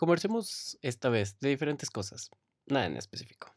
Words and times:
Conversemos 0.00 0.78
esta 0.80 1.10
vez 1.10 1.38
de 1.40 1.50
diferentes 1.50 1.90
cosas, 1.90 2.30
nada 2.66 2.86
en 2.86 2.96
específico. 2.96 3.48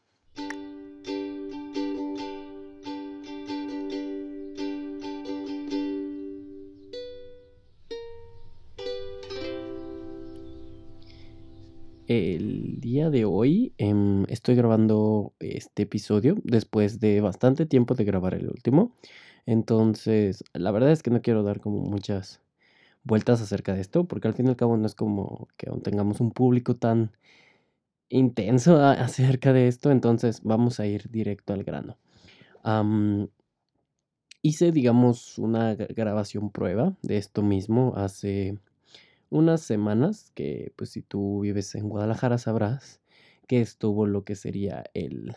El 12.06 12.78
día 12.78 13.08
de 13.08 13.24
hoy 13.24 13.72
em, 13.78 14.26
estoy 14.28 14.54
grabando 14.54 15.32
este 15.40 15.84
episodio 15.84 16.36
después 16.44 17.00
de 17.00 17.22
bastante 17.22 17.64
tiempo 17.64 17.94
de 17.94 18.04
grabar 18.04 18.34
el 18.34 18.50
último. 18.50 18.94
Entonces, 19.46 20.44
la 20.52 20.72
verdad 20.72 20.92
es 20.92 21.02
que 21.02 21.10
no 21.10 21.22
quiero 21.22 21.42
dar 21.42 21.60
como 21.60 21.80
muchas 21.80 22.43
vueltas 23.04 23.40
acerca 23.42 23.74
de 23.74 23.80
esto, 23.80 24.04
porque 24.04 24.28
al 24.28 24.34
fin 24.34 24.46
y 24.46 24.48
al 24.48 24.56
cabo 24.56 24.76
no 24.76 24.86
es 24.86 24.94
como 24.94 25.48
que 25.56 25.68
aún 25.68 25.82
tengamos 25.82 26.20
un 26.20 26.32
público 26.32 26.76
tan 26.76 27.12
intenso 28.08 28.76
acerca 28.82 29.52
de 29.52 29.68
esto, 29.68 29.90
entonces 29.90 30.40
vamos 30.42 30.80
a 30.80 30.86
ir 30.86 31.10
directo 31.10 31.52
al 31.52 31.64
grano. 31.64 31.98
hice, 34.42 34.72
digamos, 34.72 35.38
una 35.38 35.74
grabación 35.74 36.50
prueba 36.50 36.96
de 37.02 37.18
esto 37.18 37.42
mismo 37.42 37.94
hace 37.96 38.58
unas 39.30 39.62
semanas, 39.62 40.30
que 40.34 40.72
pues 40.76 40.90
si 40.90 41.02
tú 41.02 41.40
vives 41.40 41.74
en 41.74 41.88
Guadalajara 41.88 42.38
sabrás 42.38 43.00
que 43.46 43.60
estuvo 43.60 44.06
lo 44.06 44.24
que 44.24 44.36
sería 44.36 44.84
el 44.94 45.34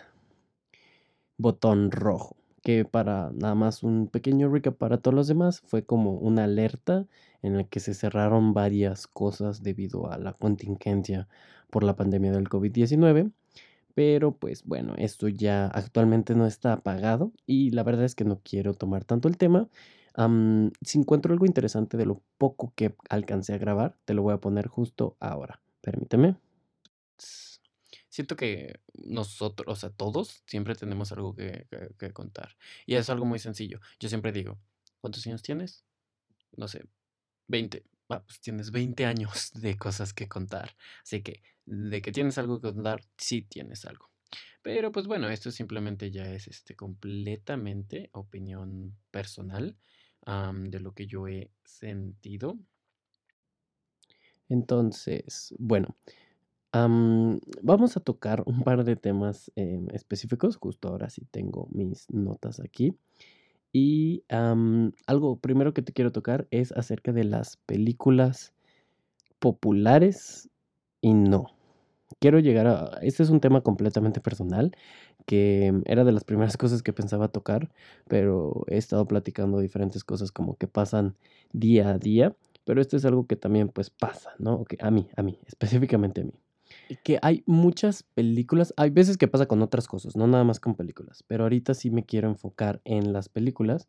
botón 1.38 1.92
rojo 1.92 2.38
que 2.64 2.86
para 2.86 3.32
nada 3.34 3.56
más 3.56 3.84
un 3.84 4.08
pequeño 4.08 4.50
recap 4.50 4.76
para 4.78 4.98
todos 4.98 5.16
los 5.16 5.28
demás 5.28 5.62
fue 5.66 5.84
como 5.86 6.14
una 6.14 6.46
alerta 6.46 7.06
en 7.42 7.58
la 7.58 7.64
que 7.64 7.80
se 7.80 7.94
cerraron 7.94 8.54
varias 8.54 9.08
cosas 9.08 9.64
debido 9.64 10.12
a 10.12 10.18
la 10.18 10.34
contingencia 10.34 11.28
por 11.70 11.84
la 11.84 11.96
pandemia 11.96 12.32
del 12.32 12.50
COVID-19. 12.50 13.32
Pero 13.94 14.32
pues 14.36 14.64
bueno, 14.64 14.94
esto 14.98 15.28
ya 15.28 15.68
actualmente 15.68 16.36
no 16.36 16.46
está 16.46 16.74
apagado 16.74 17.32
y 17.48 17.72
la 17.72 17.84
verdad 17.84 18.06
es 18.06 18.16
que 18.16 18.26
no 18.26 18.42
quiero 18.44 18.74
tomar 18.74 19.04
tanto 19.06 19.28
el 19.28 19.38
tema. 19.38 19.70
si 20.82 21.00
encuentro 21.00 21.34
algo 21.34 21.46
interesante 21.46 21.98
de 21.98 22.06
lo 22.06 22.22
poco 22.38 22.74
que 22.76 22.96
alcancé 23.10 23.54
a 23.54 23.58
grabar, 23.58 23.96
te 24.06 24.14
lo 24.14 24.24
voy 24.24 24.34
a 24.34 24.40
poner 24.40 24.68
justo 24.68 25.16
ahora. 25.20 25.62
Permíteme. 25.82 26.36
Siento 28.18 28.36
que 28.36 28.80
nosotros, 28.96 29.68
o 29.72 29.80
sea, 29.80 29.92
todos 29.92 30.42
siempre 30.48 30.74
tenemos 30.74 31.12
algo 31.12 31.36
que, 31.36 31.68
contar. 32.14 32.58
Y 32.88 32.96
es 32.96 33.12
algo 33.12 33.28
muy 33.28 33.38
sencillo. 33.38 33.80
Yo 34.00 34.10
siempre 34.10 34.32
digo, 34.32 34.58
¿cuántos 35.02 35.28
años 35.28 35.44
tienes? 35.44 35.86
No 36.56 36.68
sé, 36.68 36.84
20. 37.48 37.86
Ah, 38.10 38.24
pues 38.24 38.42
tienes 38.42 38.72
20 38.72 39.06
años 39.06 39.52
de 39.54 39.78
cosas 39.78 40.14
que 40.14 40.28
contar. 40.28 40.76
Así 41.04 41.22
que, 41.22 41.44
de 41.68 42.02
que 42.02 42.12
tienes 42.12 42.40
algo 42.40 42.60
que 42.60 42.74
contar, 42.74 43.04
sí 43.18 43.44
tienes 43.44 43.86
algo. 43.86 44.10
Pero 44.64 44.92
pues 44.92 45.06
bueno, 45.06 45.30
esto 45.30 45.52
simplemente 45.52 46.10
ya 46.10 46.26
es 46.26 46.48
este 46.48 46.76
completamente 46.76 48.10
opinión 48.14 48.98
personal 49.12 49.78
de 50.26 50.80
lo 50.80 50.92
que 50.94 51.06
yo 51.06 51.28
he 51.28 51.52
sentido. 51.64 52.58
Entonces, 54.50 55.54
bueno, 55.60 55.96
vamos 57.62 57.98
a 57.98 58.00
tocar 58.00 58.44
un 58.46 58.64
par 58.64 58.84
de 58.84 58.96
temas 58.96 59.52
em, 59.56 59.88
específicos. 59.94 60.58
Justo 60.58 60.90
ahora 60.90 61.10
sí 61.10 61.26
tengo 61.32 61.68
mis 61.72 62.10
notas 62.12 62.60
aquí. 62.60 62.96
Y 63.74 64.24
algo 64.30 65.40
primero 65.40 65.74
que 65.74 65.82
te 65.82 65.94
quiero 65.94 66.12
tocar 66.12 66.48
es 66.52 66.72
acerca 66.72 67.12
de 67.12 67.24
las 67.24 67.58
películas 67.58 68.54
populares 69.40 70.50
y 71.02 71.14
no. 71.14 71.48
Quiero 72.20 72.40
llegar 72.40 72.68
a... 72.68 73.00
Este 73.02 73.24
es 73.24 73.30
un 73.30 73.40
tema 73.42 73.62
completamente 73.62 74.22
personal 74.22 74.76
que 75.26 75.74
era 75.86 76.04
de 76.06 76.12
las 76.12 76.24
primeras 76.24 76.58
cosas 76.58 76.82
que 76.82 76.94
pensaba 76.94 77.28
tocar, 77.28 77.70
pero 78.08 78.64
he 78.68 78.78
estado 78.78 79.08
platicando 79.08 79.60
diferentes 79.60 80.04
cosas 80.04 80.32
como 80.32 80.56
que 80.58 80.68
pasan 80.68 81.16
día 81.54 81.90
a 81.90 82.00
día, 82.00 82.36
pero 82.66 82.82
esto 82.82 82.98
es 82.98 83.06
algo 83.06 83.28
que 83.28 83.36
también 83.36 83.70
pues 83.70 83.90
pasa, 83.90 84.32
¿no? 84.40 84.66
A 84.80 84.92
mí, 84.92 85.10
a 85.16 85.24
mí, 85.24 85.40
específicamente 85.46 86.22
a 86.22 86.24
mí 86.26 86.34
que 87.04 87.20
hay 87.22 87.44
muchas 87.46 88.04
películas, 88.04 88.74
hay 88.78 88.90
veces 88.90 89.18
que 89.18 89.28
pasa 89.28 89.48
con 89.48 89.62
otras 89.62 89.88
cosas, 89.88 90.16
no 90.16 90.28
nada 90.28 90.44
más 90.44 90.60
con 90.60 90.76
películas, 90.76 91.24
pero 91.28 91.44
ahorita 91.44 91.74
sí 91.74 91.90
me 91.90 92.06
quiero 92.06 92.30
enfocar 92.30 92.82
en 92.86 93.14
las 93.14 93.30
películas, 93.30 93.88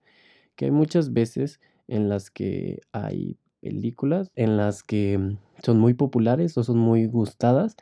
que 0.57 0.67
hay 0.67 0.71
muchas 0.71 1.13
veces 1.13 1.61
en 1.87 2.09
las 2.09 2.31
que 2.31 2.81
hay 2.93 3.39
películas 3.61 4.31
en 4.35 4.57
las 4.57 4.83
que 4.83 5.19
mm, 5.19 5.39
son 5.63 5.79
muy 5.79 5.95
populares 5.95 6.57
o 6.59 6.65
son 6.65 6.79
muy 6.79 7.07
gustadas, 7.07 7.77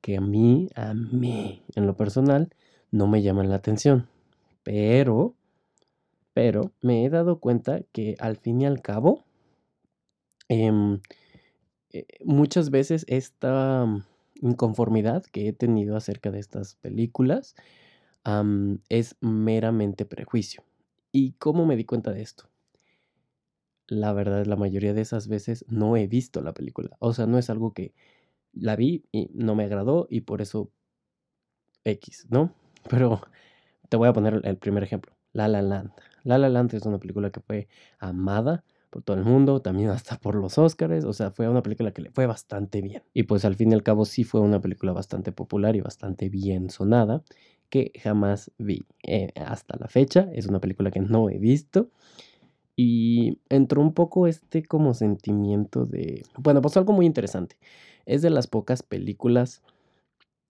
que 0.00 0.16
a 0.16 0.20
mí, 0.20 0.68
a 0.74 0.94
mí, 0.94 1.62
en 1.74 1.86
lo 1.86 1.96
personal, 1.96 2.50
no 2.90 3.06
me 3.06 3.22
llaman 3.22 3.48
la 3.48 3.56
atención. 3.56 4.08
Pero, 4.62 5.34
pero 6.32 6.72
me 6.80 7.04
he 7.04 7.10
dado 7.10 7.40
cuenta 7.40 7.80
que 7.92 8.14
al 8.20 8.36
fin 8.36 8.60
y 8.60 8.66
al 8.66 8.82
cabo, 8.82 9.24
em, 10.48 11.00
eh, 11.92 12.06
muchas 12.24 12.70
veces 12.70 13.04
esta 13.08 13.86
mm, 13.86 14.04
inconformidad 14.40 15.24
que 15.24 15.48
he 15.48 15.52
tenido 15.52 15.96
acerca 15.96 16.30
de 16.30 16.38
estas 16.38 16.76
películas 16.76 17.54
es 18.88 19.16
meramente 19.20 20.04
prejuicio. 20.04 20.64
¿Y 21.12 21.32
cómo 21.32 21.64
me 21.64 21.76
di 21.76 21.84
cuenta 21.84 22.12
de 22.12 22.22
esto? 22.22 22.48
La 23.86 24.12
verdad, 24.12 24.44
la 24.46 24.56
mayoría 24.56 24.94
de 24.94 25.00
esas 25.00 25.28
veces 25.28 25.64
no 25.68 25.96
he 25.96 26.08
visto 26.08 26.40
la 26.40 26.52
película. 26.52 26.96
O 26.98 27.12
sea, 27.12 27.26
no 27.26 27.38
es 27.38 27.50
algo 27.50 27.72
que 27.72 27.94
la 28.52 28.74
vi 28.74 29.04
y 29.12 29.30
no 29.32 29.54
me 29.54 29.64
agradó 29.64 30.08
y 30.10 30.22
por 30.22 30.42
eso 30.42 30.72
X, 31.84 32.26
¿no? 32.30 32.52
Pero 32.90 33.20
te 33.88 33.96
voy 33.96 34.08
a 34.08 34.12
poner 34.12 34.40
el 34.44 34.56
primer 34.58 34.82
ejemplo. 34.82 35.14
La 35.32 35.46
La 35.48 35.62
Land. 35.62 35.92
La 36.24 36.38
La 36.38 36.48
Land 36.48 36.74
es 36.74 36.82
una 36.82 36.98
película 36.98 37.30
que 37.30 37.40
fue 37.40 37.68
amada 37.98 38.64
por 38.90 39.02
todo 39.02 39.16
el 39.16 39.24
mundo, 39.24 39.60
también 39.60 39.90
hasta 39.90 40.18
por 40.18 40.34
los 40.34 40.58
Oscars, 40.58 41.04
o 41.04 41.12
sea, 41.12 41.30
fue 41.30 41.48
una 41.48 41.62
película 41.62 41.92
que 41.92 42.02
le 42.02 42.10
fue 42.10 42.26
bastante 42.26 42.80
bien. 42.80 43.02
Y 43.14 43.24
pues 43.24 43.44
al 43.44 43.54
fin 43.56 43.72
y 43.72 43.74
al 43.74 43.82
cabo 43.82 44.04
sí 44.04 44.24
fue 44.24 44.40
una 44.40 44.60
película 44.60 44.92
bastante 44.92 45.32
popular 45.32 45.76
y 45.76 45.80
bastante 45.80 46.28
bien 46.28 46.70
sonada, 46.70 47.22
que 47.68 47.92
jamás 48.00 48.52
vi 48.58 48.86
eh, 49.02 49.32
hasta 49.36 49.76
la 49.78 49.88
fecha, 49.88 50.28
es 50.32 50.46
una 50.46 50.60
película 50.60 50.90
que 50.90 51.00
no 51.00 51.28
he 51.30 51.38
visto. 51.38 51.90
Y 52.76 53.40
entró 53.48 53.80
un 53.80 53.94
poco 53.94 54.26
este 54.26 54.62
como 54.62 54.92
sentimiento 54.92 55.86
de... 55.86 56.22
Bueno, 56.36 56.60
pues 56.60 56.76
algo 56.76 56.92
muy 56.92 57.06
interesante. 57.06 57.56
Es 58.04 58.20
de 58.20 58.28
las 58.28 58.46
pocas 58.46 58.82
películas 58.82 59.62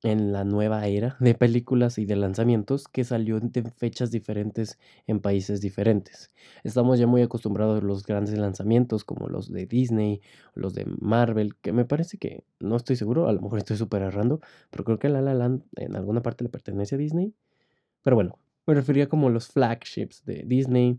en 0.02 0.32
la 0.32 0.44
nueva 0.44 0.86
era 0.86 1.16
de 1.20 1.34
películas 1.34 1.98
y 1.98 2.04
de 2.06 2.16
lanzamientos 2.16 2.86
que 2.88 3.04
salió 3.04 3.38
en 3.38 3.50
fechas 3.76 4.10
diferentes 4.10 4.78
en 5.06 5.20
países 5.20 5.60
diferentes. 5.60 6.30
Estamos 6.64 6.98
ya 6.98 7.06
muy 7.06 7.22
acostumbrados 7.22 7.82
a 7.82 7.84
los 7.86 8.04
grandes 8.04 8.38
lanzamientos 8.38 9.04
como 9.04 9.28
los 9.28 9.50
de 9.50 9.66
Disney, 9.66 10.20
los 10.54 10.74
de 10.74 10.86
Marvel, 11.00 11.56
que 11.56 11.72
me 11.72 11.84
parece 11.84 12.18
que 12.18 12.44
no 12.60 12.76
estoy 12.76 12.96
seguro, 12.96 13.28
a 13.28 13.32
lo 13.32 13.40
mejor 13.40 13.58
estoy 13.58 13.76
súper 13.76 14.02
errando, 14.02 14.40
pero 14.70 14.84
creo 14.84 14.98
que 14.98 15.08
La 15.08 15.22
La 15.22 15.34
Land 15.34 15.64
en 15.76 15.96
alguna 15.96 16.22
parte 16.22 16.44
le 16.44 16.50
pertenece 16.50 16.94
a 16.94 16.98
Disney. 16.98 17.34
Pero 18.02 18.16
bueno, 18.16 18.38
me 18.66 18.74
refería 18.74 19.08
como 19.08 19.30
los 19.30 19.48
flagships 19.48 20.24
de 20.24 20.44
Disney, 20.46 20.98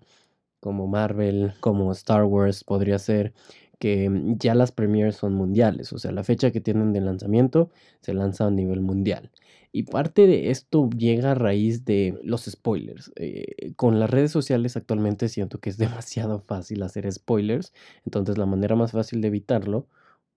como 0.60 0.88
Marvel, 0.88 1.54
como 1.60 1.92
Star 1.92 2.24
Wars 2.26 2.64
podría 2.64 3.00
ser, 3.00 3.34
que 3.80 4.10
ya 4.38 4.56
las 4.56 4.72
premieres 4.72 5.16
son 5.18 5.34
mundiales, 5.34 5.94
o 5.94 6.00
sea, 6.00 6.12
la 6.12 6.24
fecha 6.24 6.52
que 6.52 6.62
tienen 6.62 6.94
de 6.94 7.02
lanzamiento 7.02 7.70
se 8.02 8.14
lanza 8.14 8.48
a 8.48 8.52
nivel 8.52 8.82
mundial. 8.82 9.32
Y 9.72 9.84
parte 9.84 10.26
de 10.28 10.50
esto 10.50 10.90
llega 10.90 11.32
a 11.32 11.36
raíz 11.36 11.86
de 11.86 12.18
los 12.24 12.46
spoilers. 12.46 13.12
Eh, 13.16 13.74
con 13.76 14.00
las 14.00 14.10
redes 14.10 14.32
sociales 14.32 14.78
actualmente 14.78 15.30
siento 15.30 15.60
que 15.60 15.70
es 15.70 15.78
demasiado 15.78 16.40
fácil 16.40 16.84
hacer 16.84 17.12
spoilers, 17.12 17.74
entonces 18.06 18.38
la 18.38 18.46
manera 18.46 18.76
más 18.76 18.92
fácil 18.92 19.22
de 19.22 19.28
evitarlo 19.28 19.88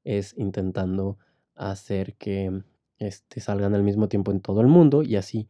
es 0.05 0.35
intentando 0.37 1.19
hacer 1.55 2.15
que 2.17 2.63
este, 2.99 3.41
salgan 3.41 3.75
al 3.75 3.83
mismo 3.83 4.09
tiempo 4.09 4.31
en 4.31 4.41
todo 4.41 4.61
el 4.61 4.67
mundo 4.67 5.03
y 5.03 5.17
así 5.17 5.49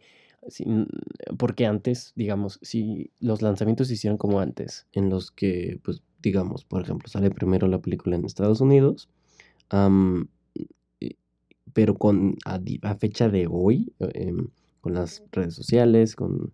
porque 1.39 1.67
antes, 1.67 2.13
digamos, 2.17 2.59
si 2.63 3.11
los 3.21 3.43
lanzamientos 3.43 3.89
se 3.89 3.95
hicieron 3.95 4.19
como 4.19 4.41
antes, 4.41 4.87
en 4.93 5.11
los 5.11 5.31
que, 5.31 5.81
pues, 5.83 6.03
digamos, 6.23 6.65
por 6.65 6.83
ejemplo, 6.83 7.09
sale 7.09 7.31
primero 7.31 7.69
la 7.69 7.81
película 7.81 8.17
en 8.17 8.25
Estados 8.25 8.61
Unidos, 8.61 9.09
pero 11.73 11.95
con 11.95 12.37
a, 12.45 12.61
fecha 12.97 13.29
de 13.29 13.47
hoy, 13.49 13.93
em, 13.99 14.49
con 14.81 14.95
las 14.95 15.23
redes 15.33 15.55
sociales, 15.55 16.17
con 16.17 16.53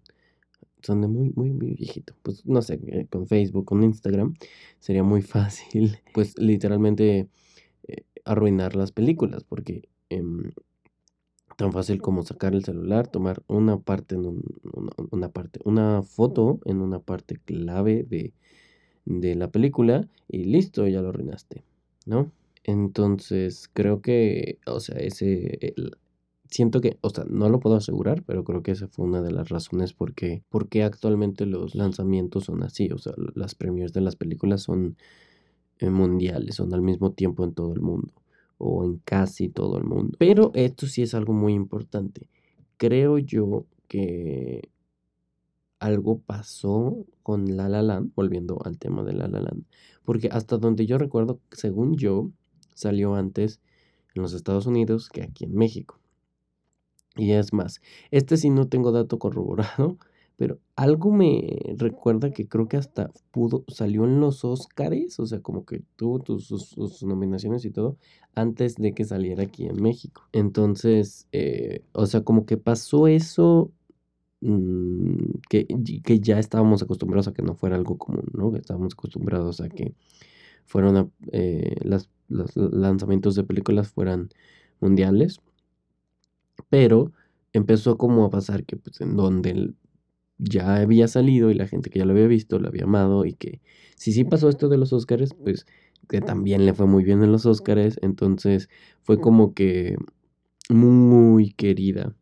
son 0.82 1.00
de 1.00 1.08
muy, 1.08 1.32
muy, 1.34 1.50
muy 1.50 1.74
viejito. 1.74 2.14
Pues 2.22 2.46
no 2.46 2.62
sé, 2.62 2.80
eh, 2.86 3.06
con 3.10 3.26
Facebook, 3.26 3.64
con 3.64 3.82
Instagram, 3.82 4.34
sería 4.78 5.02
muy 5.02 5.22
fácil, 5.36 5.98
pues 6.14 6.38
literalmente 6.38 7.28
eh, 7.88 8.04
arruinar 8.24 8.76
las 8.76 8.92
películas, 8.92 9.44
porque 9.44 9.88
em, 10.10 10.52
tan 11.56 11.72
fácil 11.72 12.00
como 12.00 12.22
sacar 12.22 12.54
el 12.54 12.64
celular, 12.64 13.08
tomar 13.08 13.42
una 13.48 13.78
parte 13.78 14.14
en 14.14 14.42
una, 15.10 15.28
parte, 15.30 15.60
una 15.64 16.02
foto 16.02 16.60
en 16.66 16.80
una 16.80 17.00
parte 17.00 17.38
clave 17.44 18.04
de, 18.04 18.34
de, 19.06 19.34
la 19.34 19.50
película 19.50 20.08
y 20.28 20.44
listo, 20.44 20.86
ya 20.86 21.00
lo 21.00 21.08
arruinaste, 21.08 21.64
¿no? 22.04 22.30
Entonces, 22.64 23.70
creo 23.72 24.02
que, 24.02 24.58
o 24.66 24.80
sea, 24.80 24.98
ese, 24.98 25.74
siento 26.50 26.80
que, 26.80 26.98
o 27.00 27.10
sea, 27.10 27.24
no 27.28 27.48
lo 27.48 27.60
puedo 27.60 27.76
asegurar, 27.76 28.22
pero 28.24 28.44
creo 28.44 28.62
que 28.62 28.72
esa 28.72 28.88
fue 28.88 29.06
una 29.06 29.22
de 29.22 29.32
las 29.32 29.48
razones 29.48 29.92
por 29.92 30.14
qué, 30.14 30.42
actualmente 30.82 31.46
los 31.46 31.74
lanzamientos 31.74 32.44
son 32.44 32.62
así, 32.62 32.90
o 32.90 32.98
sea, 32.98 33.14
las 33.34 33.54
premiers 33.54 33.92
de 33.92 34.00
las 34.00 34.16
películas 34.16 34.62
son 34.62 34.96
eh, 35.78 35.90
mundiales, 35.90 36.56
son 36.56 36.72
al 36.74 36.82
mismo 36.82 37.12
tiempo 37.12 37.44
en 37.44 37.54
todo 37.54 37.72
el 37.72 37.80
mundo, 37.80 38.12
o 38.58 38.84
en 38.84 38.98
casi 38.98 39.48
todo 39.48 39.78
el 39.78 39.84
mundo. 39.84 40.16
Pero 40.18 40.50
esto 40.54 40.86
sí 40.86 41.02
es 41.02 41.14
algo 41.14 41.32
muy 41.32 41.54
importante. 41.54 42.28
Creo 42.76 43.18
yo 43.18 43.66
que 43.88 44.70
algo 45.78 46.20
pasó 46.20 47.04
con 47.22 47.56
La 47.56 47.68
La 47.68 47.82
Land, 47.82 48.12
volviendo 48.14 48.58
al 48.64 48.78
tema 48.78 49.02
de 49.04 49.12
La 49.12 49.28
La 49.28 49.40
Land, 49.40 49.64
porque 50.04 50.28
hasta 50.32 50.56
donde 50.58 50.86
yo 50.86 50.98
recuerdo, 50.98 51.40
según 51.50 51.96
yo, 51.96 52.30
salió 52.74 53.14
antes 53.14 53.60
en 54.14 54.22
los 54.22 54.32
Estados 54.32 54.66
Unidos 54.66 55.08
que 55.08 55.22
aquí 55.22 55.44
en 55.44 55.54
México. 55.54 56.00
Y 57.16 57.32
es 57.32 57.52
más, 57.52 57.80
este 58.10 58.36
sí 58.36 58.50
no 58.50 58.68
tengo 58.68 58.92
dato 58.92 59.18
corroborado, 59.18 59.98
pero 60.36 60.58
algo 60.76 61.10
me 61.12 61.74
recuerda 61.76 62.30
que 62.32 62.46
creo 62.46 62.68
que 62.68 62.76
hasta 62.76 63.10
pudo, 63.30 63.64
salió 63.68 64.04
en 64.04 64.20
los 64.20 64.44
Oscars, 64.44 65.18
o 65.18 65.26
sea, 65.26 65.40
como 65.40 65.64
que 65.64 65.82
tuvo 65.96 66.22
sus, 66.38 67.02
nominaciones 67.02 67.64
y 67.64 67.70
todo, 67.70 67.96
antes 68.34 68.76
de 68.76 68.92
que 68.92 69.04
saliera 69.04 69.44
aquí 69.44 69.66
en 69.66 69.82
México. 69.82 70.28
Entonces, 70.32 71.26
eh, 71.32 71.82
o 71.92 72.06
sea, 72.06 72.22
como 72.22 72.44
que 72.44 72.58
pasó 72.58 73.08
eso 73.08 73.72
mm, 74.42 75.38
que, 75.48 75.66
que, 76.04 76.20
ya 76.20 76.38
estábamos 76.38 76.82
acostumbrados 76.82 77.28
a 77.28 77.32
que 77.32 77.42
no 77.42 77.54
fuera 77.54 77.76
algo 77.76 77.96
común, 77.98 78.26
¿no? 78.34 78.52
Que 78.52 78.58
estábamos 78.58 78.92
acostumbrados 78.94 79.60
a 79.60 79.68
que 79.70 79.94
fueron 80.66 81.12
eh, 81.32 81.76
las, 81.82 82.10
los 82.28 82.54
lanzamientos 82.56 83.36
de 83.36 83.44
películas 83.44 83.88
fueran 83.88 84.28
mundiales, 84.80 85.40
pero 86.68 87.12
empezó 87.52 87.96
como 87.96 88.24
a 88.24 88.30
pasar 88.30 88.64
que 88.64 88.76
pues 88.76 89.00
en 89.00 89.16
donde 89.16 89.74
ya 90.38 90.76
había 90.76 91.08
salido 91.08 91.50
y 91.50 91.54
la 91.54 91.66
gente 91.66 91.90
que 91.90 91.98
ya 91.98 92.04
lo 92.04 92.12
había 92.12 92.26
visto 92.26 92.58
lo 92.58 92.68
había 92.68 92.84
amado 92.84 93.24
y 93.24 93.34
que 93.34 93.60
si 93.96 94.12
sí 94.12 94.24
pasó 94.24 94.48
esto 94.48 94.68
de 94.68 94.78
los 94.78 94.92
Óscares, 94.92 95.34
pues 95.34 95.66
que 96.08 96.20
también 96.20 96.66
le 96.66 96.74
fue 96.74 96.86
muy 96.86 97.04
bien 97.04 97.22
en 97.22 97.32
los 97.32 97.46
Óscares, 97.46 97.98
entonces 98.02 98.68
fue 99.02 99.20
como 99.20 99.54
que 99.54 99.96
muy 100.70 101.52
querida. 101.52 102.14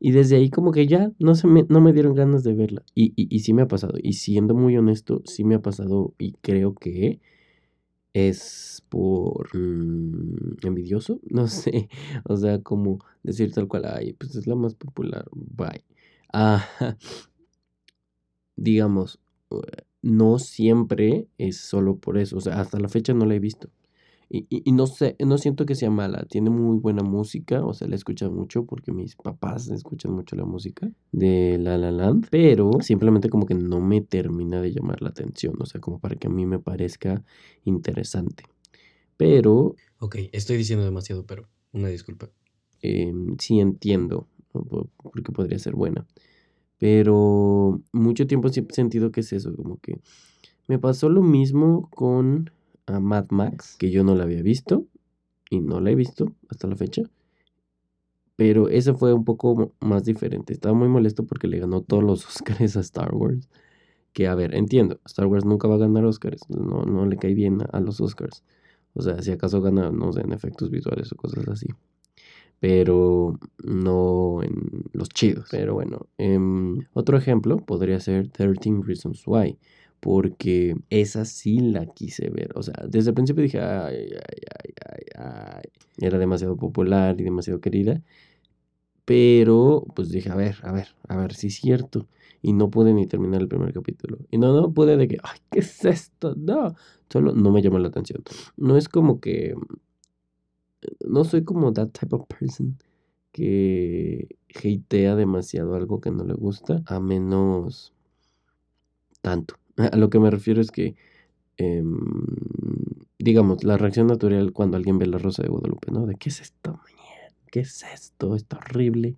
Y 0.00 0.10
desde 0.12 0.36
ahí 0.36 0.50
como 0.50 0.72
que 0.72 0.86
ya 0.86 1.12
no, 1.18 1.34
se 1.34 1.46
me, 1.46 1.64
no 1.68 1.80
me 1.80 1.92
dieron 1.92 2.14
ganas 2.14 2.42
de 2.44 2.54
verla. 2.54 2.82
Y, 2.94 3.12
y, 3.16 3.34
y 3.34 3.40
sí 3.40 3.52
me 3.52 3.62
ha 3.62 3.68
pasado. 3.68 3.94
Y 4.02 4.14
siendo 4.14 4.54
muy 4.54 4.76
honesto, 4.76 5.22
sí 5.26 5.44
me 5.44 5.54
ha 5.54 5.62
pasado 5.62 6.14
y 6.18 6.32
creo 6.42 6.74
que 6.74 7.20
es 8.14 8.82
por 8.88 9.56
mm, 9.56 10.58
envidioso, 10.66 11.20
no 11.30 11.48
sé, 11.48 11.88
o 12.24 12.36
sea, 12.36 12.60
como 12.62 12.98
decir 13.22 13.52
tal 13.52 13.68
cual, 13.68 13.84
ay, 13.86 14.12
pues 14.14 14.36
es 14.36 14.46
la 14.46 14.54
más 14.54 14.74
popular, 14.74 15.26
bye. 15.32 15.84
Ah, 16.32 16.66
digamos, 18.62 19.18
no 20.02 20.38
siempre 20.38 21.26
es 21.36 21.58
solo 21.58 21.96
por 21.96 22.16
eso, 22.16 22.36
o 22.36 22.40
sea, 22.40 22.60
hasta 22.60 22.78
la 22.78 22.88
fecha 22.88 23.12
no 23.12 23.26
la 23.26 23.34
he 23.34 23.40
visto. 23.40 23.70
Y, 24.34 24.72
no 24.72 24.86
sé, 24.86 25.14
no 25.18 25.36
siento 25.36 25.66
que 25.66 25.74
sea 25.74 25.90
mala, 25.90 26.24
tiene 26.24 26.48
muy 26.48 26.78
buena 26.78 27.02
música, 27.02 27.62
o 27.66 27.74
sea, 27.74 27.86
la 27.86 27.96
escuchan 27.96 28.34
mucho 28.34 28.64
porque 28.64 28.90
mis 28.90 29.14
papás 29.14 29.68
escuchan 29.68 30.12
mucho 30.12 30.36
la 30.36 30.46
música 30.46 30.90
de 31.10 31.58
La 31.60 31.76
La 31.76 31.90
Land, 31.90 32.28
pero 32.30 32.70
simplemente 32.80 33.28
como 33.28 33.44
que 33.44 33.54
no 33.54 33.78
me 33.80 34.00
termina 34.00 34.62
de 34.62 34.72
llamar 34.72 35.02
la 35.02 35.10
atención, 35.10 35.56
o 35.60 35.66
sea, 35.66 35.82
como 35.82 35.98
para 35.98 36.16
que 36.16 36.28
a 36.28 36.30
mí 36.30 36.46
me 36.46 36.58
parezca 36.58 37.22
interesante. 37.64 38.44
Pero... 39.18 39.74
Ok, 39.98 40.16
estoy 40.32 40.56
diciendo 40.56 40.86
demasiado, 40.86 41.26
pero 41.26 41.46
una 41.72 41.88
disculpa. 41.88 42.30
Em, 42.80 43.36
sí 43.38 43.60
entiendo, 43.60 44.28
porque 44.96 45.30
podría 45.32 45.58
ser 45.58 45.74
buena. 45.74 46.06
Pero 46.82 47.80
mucho 47.92 48.26
tiempo 48.26 48.48
he 48.48 48.52
sentido 48.74 49.12
que 49.12 49.20
es 49.20 49.32
eso, 49.32 49.54
como 49.54 49.78
que 49.78 50.00
me 50.66 50.80
pasó 50.80 51.08
lo 51.08 51.22
mismo 51.22 51.88
con 51.90 52.50
a 52.86 52.98
Mad 52.98 53.26
Max, 53.30 53.76
que 53.78 53.92
yo 53.92 54.02
no 54.02 54.16
la 54.16 54.24
había 54.24 54.42
visto 54.42 54.84
y 55.48 55.60
no 55.60 55.78
la 55.78 55.92
he 55.92 55.94
visto 55.94 56.34
hasta 56.48 56.66
la 56.66 56.74
fecha. 56.74 57.02
Pero 58.34 58.68
ese 58.68 58.94
fue 58.94 59.12
un 59.12 59.24
poco 59.24 59.72
más 59.78 60.02
diferente. 60.02 60.52
Estaba 60.52 60.74
muy 60.74 60.88
molesto 60.88 61.24
porque 61.24 61.46
le 61.46 61.60
ganó 61.60 61.82
todos 61.82 62.02
los 62.02 62.26
Oscars 62.28 62.76
a 62.76 62.80
Star 62.80 63.14
Wars. 63.14 63.48
Que 64.12 64.26
a 64.26 64.34
ver, 64.34 64.52
entiendo, 64.56 64.98
Star 65.04 65.26
Wars 65.26 65.44
nunca 65.44 65.68
va 65.68 65.76
a 65.76 65.78
ganar 65.86 66.04
Oscars. 66.04 66.50
No, 66.50 66.82
no 66.82 67.06
le 67.06 67.16
cae 67.16 67.34
bien 67.34 67.58
a, 67.70 67.78
los 67.78 68.00
Oscars. 68.00 68.42
O 68.94 69.02
sea, 69.02 69.22
si 69.22 69.30
acaso 69.30 69.60
gana, 69.60 69.92
no 69.92 70.12
sé, 70.12 70.22
en 70.22 70.32
efectos 70.32 70.68
visuales 70.68 71.12
o 71.12 71.14
cosas 71.14 71.46
así. 71.46 71.68
Pero 72.62 73.40
no 73.64 74.40
en 74.44 74.84
los 74.92 75.08
chidos. 75.08 75.48
Pero 75.50 75.74
bueno, 75.74 76.06
em, 76.16 76.78
otro 76.92 77.18
ejemplo 77.18 77.56
podría 77.56 77.98
ser 77.98 78.28
13 78.28 78.82
Reasons 78.86 79.24
Why 79.26 79.58
porque 79.98 80.76
esa 80.90 81.24
sí 81.24 81.58
la 81.60 81.86
quise 81.86 82.30
ver. 82.30 82.50
O 82.56 82.62
sea, 82.62 82.74
desde 82.88 83.10
el 83.10 83.14
principio 83.14 83.42
dije, 83.42 83.60
ay, 83.60 83.96
ay, 84.12 84.40
ay, 84.64 84.74
ay, 84.88 85.24
ay. 85.24 85.62
Era 85.98 86.18
demasiado 86.18 86.56
popular 86.56 87.20
y 87.20 87.24
demasiado 87.24 87.60
querida. 87.60 88.00
Pero, 89.04 89.84
pues 89.94 90.10
dije, 90.10 90.30
a 90.30 90.36
ver, 90.36 90.56
a 90.62 90.72
ver, 90.72 90.88
a 91.08 91.16
ver 91.16 91.34
si 91.34 91.48
es 91.48 91.56
cierto. 91.56 92.08
Y 92.42 92.52
no 92.52 92.70
pude 92.70 92.94
ni 92.94 93.06
terminar 93.06 93.40
el 93.42 93.48
primer 93.48 93.72
capítulo. 93.72 94.18
Y 94.30 94.38
no, 94.38 94.52
no 94.60 94.72
pude 94.72 94.96
de 94.96 95.08
que, 95.08 95.18
ay, 95.22 95.38
¿qué 95.50 95.60
es 95.60 95.84
esto? 95.84 96.34
No, 96.36 96.74
solo 97.10 97.32
no 97.32 97.50
me 97.50 97.62
llamó 97.62 97.78
la 97.78 97.88
atención. 97.88 98.22
No 98.56 98.76
es 98.76 98.88
como 98.88 99.20
que, 99.20 99.54
no 101.06 101.24
soy 101.24 101.44
como 101.44 101.72
that 101.72 101.90
type 101.90 102.14
of 102.14 102.26
person 102.26 102.78
que 103.32 104.36
hatea 104.54 105.16
demasiado 105.16 105.74
algo 105.74 106.00
que 106.00 106.10
no 106.10 106.24
le 106.24 106.34
gusta, 106.34 106.82
a 106.86 107.00
menos 107.00 107.92
tanto. 109.22 109.56
A 109.92 109.96
lo 109.96 110.10
que 110.10 110.18
me 110.18 110.30
refiero 110.30 110.60
es 110.60 110.70
que, 110.70 110.94
em, 111.56 111.98
digamos, 113.18 113.64
la 113.64 113.78
reacción 113.78 114.06
natural 114.06 114.52
cuando 114.52 114.76
alguien 114.76 114.98
ve 114.98 115.06
la 115.06 115.18
rosa 115.18 115.42
de 115.42 115.48
Guadalupe, 115.48 115.90
¿no? 115.90 116.06
De 116.06 116.14
qué 116.16 116.28
es 116.28 116.40
esto, 116.40 116.78
¿qué 117.50 117.60
es 117.60 117.84
esto? 117.94 118.34
Está 118.36 118.58
horrible. 118.58 119.16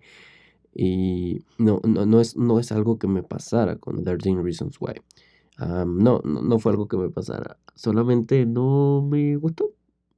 Y 0.73 1.41
no, 1.57 1.81
no, 1.83 2.05
no, 2.05 2.21
es, 2.21 2.37
no 2.37 2.59
es 2.59 2.71
algo 2.71 2.99
que 2.99 3.07
me 3.07 3.23
pasara 3.23 3.77
con 3.77 4.03
13 4.03 4.41
Reasons 4.41 4.77
Why. 4.79 5.01
no, 5.59 6.21
no, 6.23 6.41
no 6.41 6.59
fue 6.59 6.71
algo 6.71 6.87
que 6.87 6.97
me 6.97 7.09
pasara. 7.09 7.57
Solamente 7.75 8.45
no 8.45 9.01
me 9.01 9.35
gustó. 9.37 9.71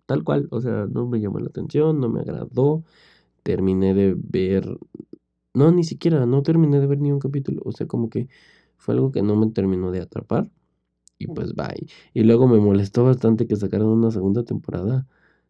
Tal 0.07 0.23
cual. 0.23 0.47
O 0.51 0.61
sea, 0.61 0.87
no 0.87 1.07
me 1.07 1.19
llamó 1.21 1.39
la 1.39 1.49
atención, 1.49 1.99
no 2.01 2.09
me 2.09 2.21
agradó. 2.21 2.83
Terminé 3.43 3.93
de 3.93 4.15
ver. 4.17 4.79
No, 5.53 5.71
ni 5.71 5.83
siquiera, 5.83 6.25
no 6.25 6.43
terminé 6.43 6.79
de 6.79 6.87
ver 6.87 6.99
ni 7.01 7.11
un 7.11 7.19
capítulo. 7.19 7.61
O 7.65 7.71
sea, 7.73 7.87
como 7.87 8.09
que 8.09 8.29
fue 8.77 8.95
algo 8.95 9.11
que 9.11 9.21
no 9.23 9.35
me 9.35 9.51
terminó 9.51 9.91
de 9.91 10.01
atrapar. 10.01 10.51
Y 11.19 11.27
pues 11.27 11.55
bye. 11.55 11.87
Y 12.13 12.23
luego 12.23 12.47
me 12.47 12.59
molestó 12.59 13.03
bastante 13.05 13.47
que 13.47 13.55
sacaran 13.55 13.87
una 13.87 14.11
segunda 14.11 14.43
temporada. 14.43 15.07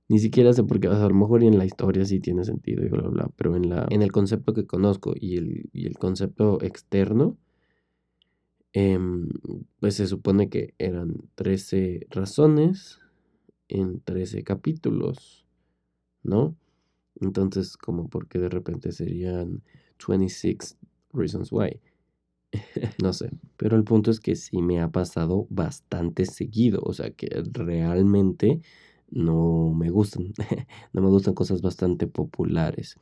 Ni 0.09 0.19
siquiera 0.19 0.53
sé 0.53 0.63
por 0.63 0.79
qué, 0.79 0.87
a 0.87 1.07
lo 1.07 1.13
mejor 1.15 1.43
y 1.43 1.47
en 1.47 1.57
la 1.57 1.65
historia 1.65 2.05
sí 2.05 2.19
tiene 2.21 2.45
sentido 2.45 2.85
y 2.85 2.89
bla, 2.89 3.09
bla, 3.09 3.29
pero 3.35 3.55
en, 3.57 3.69
la, 3.69 3.87
en 3.89 4.01
el 4.01 4.11
concepto 4.11 4.53
que 4.53 4.65
conozco 4.65 5.13
y 5.19 5.37
el, 5.37 5.69
y 5.73 5.85
el 5.87 5.97
concepto 5.97 6.61
externo, 6.61 7.37
em, 8.73 9.27
pues 9.79 9.95
se 9.95 10.07
supone 10.07 10.49
que 10.49 10.73
eran 10.77 11.15
13 11.35 12.07
razones 12.11 12.99
en 13.69 14.01
13 14.01 14.43
capítulos, 14.43 15.45
¿no? 16.23 16.55
Entonces, 17.21 17.77
como 17.77 18.09
porque 18.09 18.39
de 18.39 18.49
repente 18.49 18.91
serían 18.91 19.63
26 20.07 20.77
reasons 21.13 21.51
why. 21.51 21.79
no 23.03 23.13
sé, 23.13 23.31
pero 23.57 23.75
el 23.75 23.83
punto 23.83 24.11
es 24.11 24.19
que 24.19 24.35
sí 24.35 24.61
me 24.61 24.81
ha 24.81 24.91
pasado 24.91 25.47
bastante 25.49 26.25
seguido, 26.25 26.81
o 26.83 26.93
sea 26.93 27.11
que 27.11 27.27
realmente 27.53 28.61
no 29.09 29.73
me 29.73 29.89
gustan, 29.89 30.33
no 30.93 31.01
me 31.01 31.09
gustan 31.09 31.33
cosas 31.33 31.61
bastante 31.61 32.07
populares. 32.07 32.95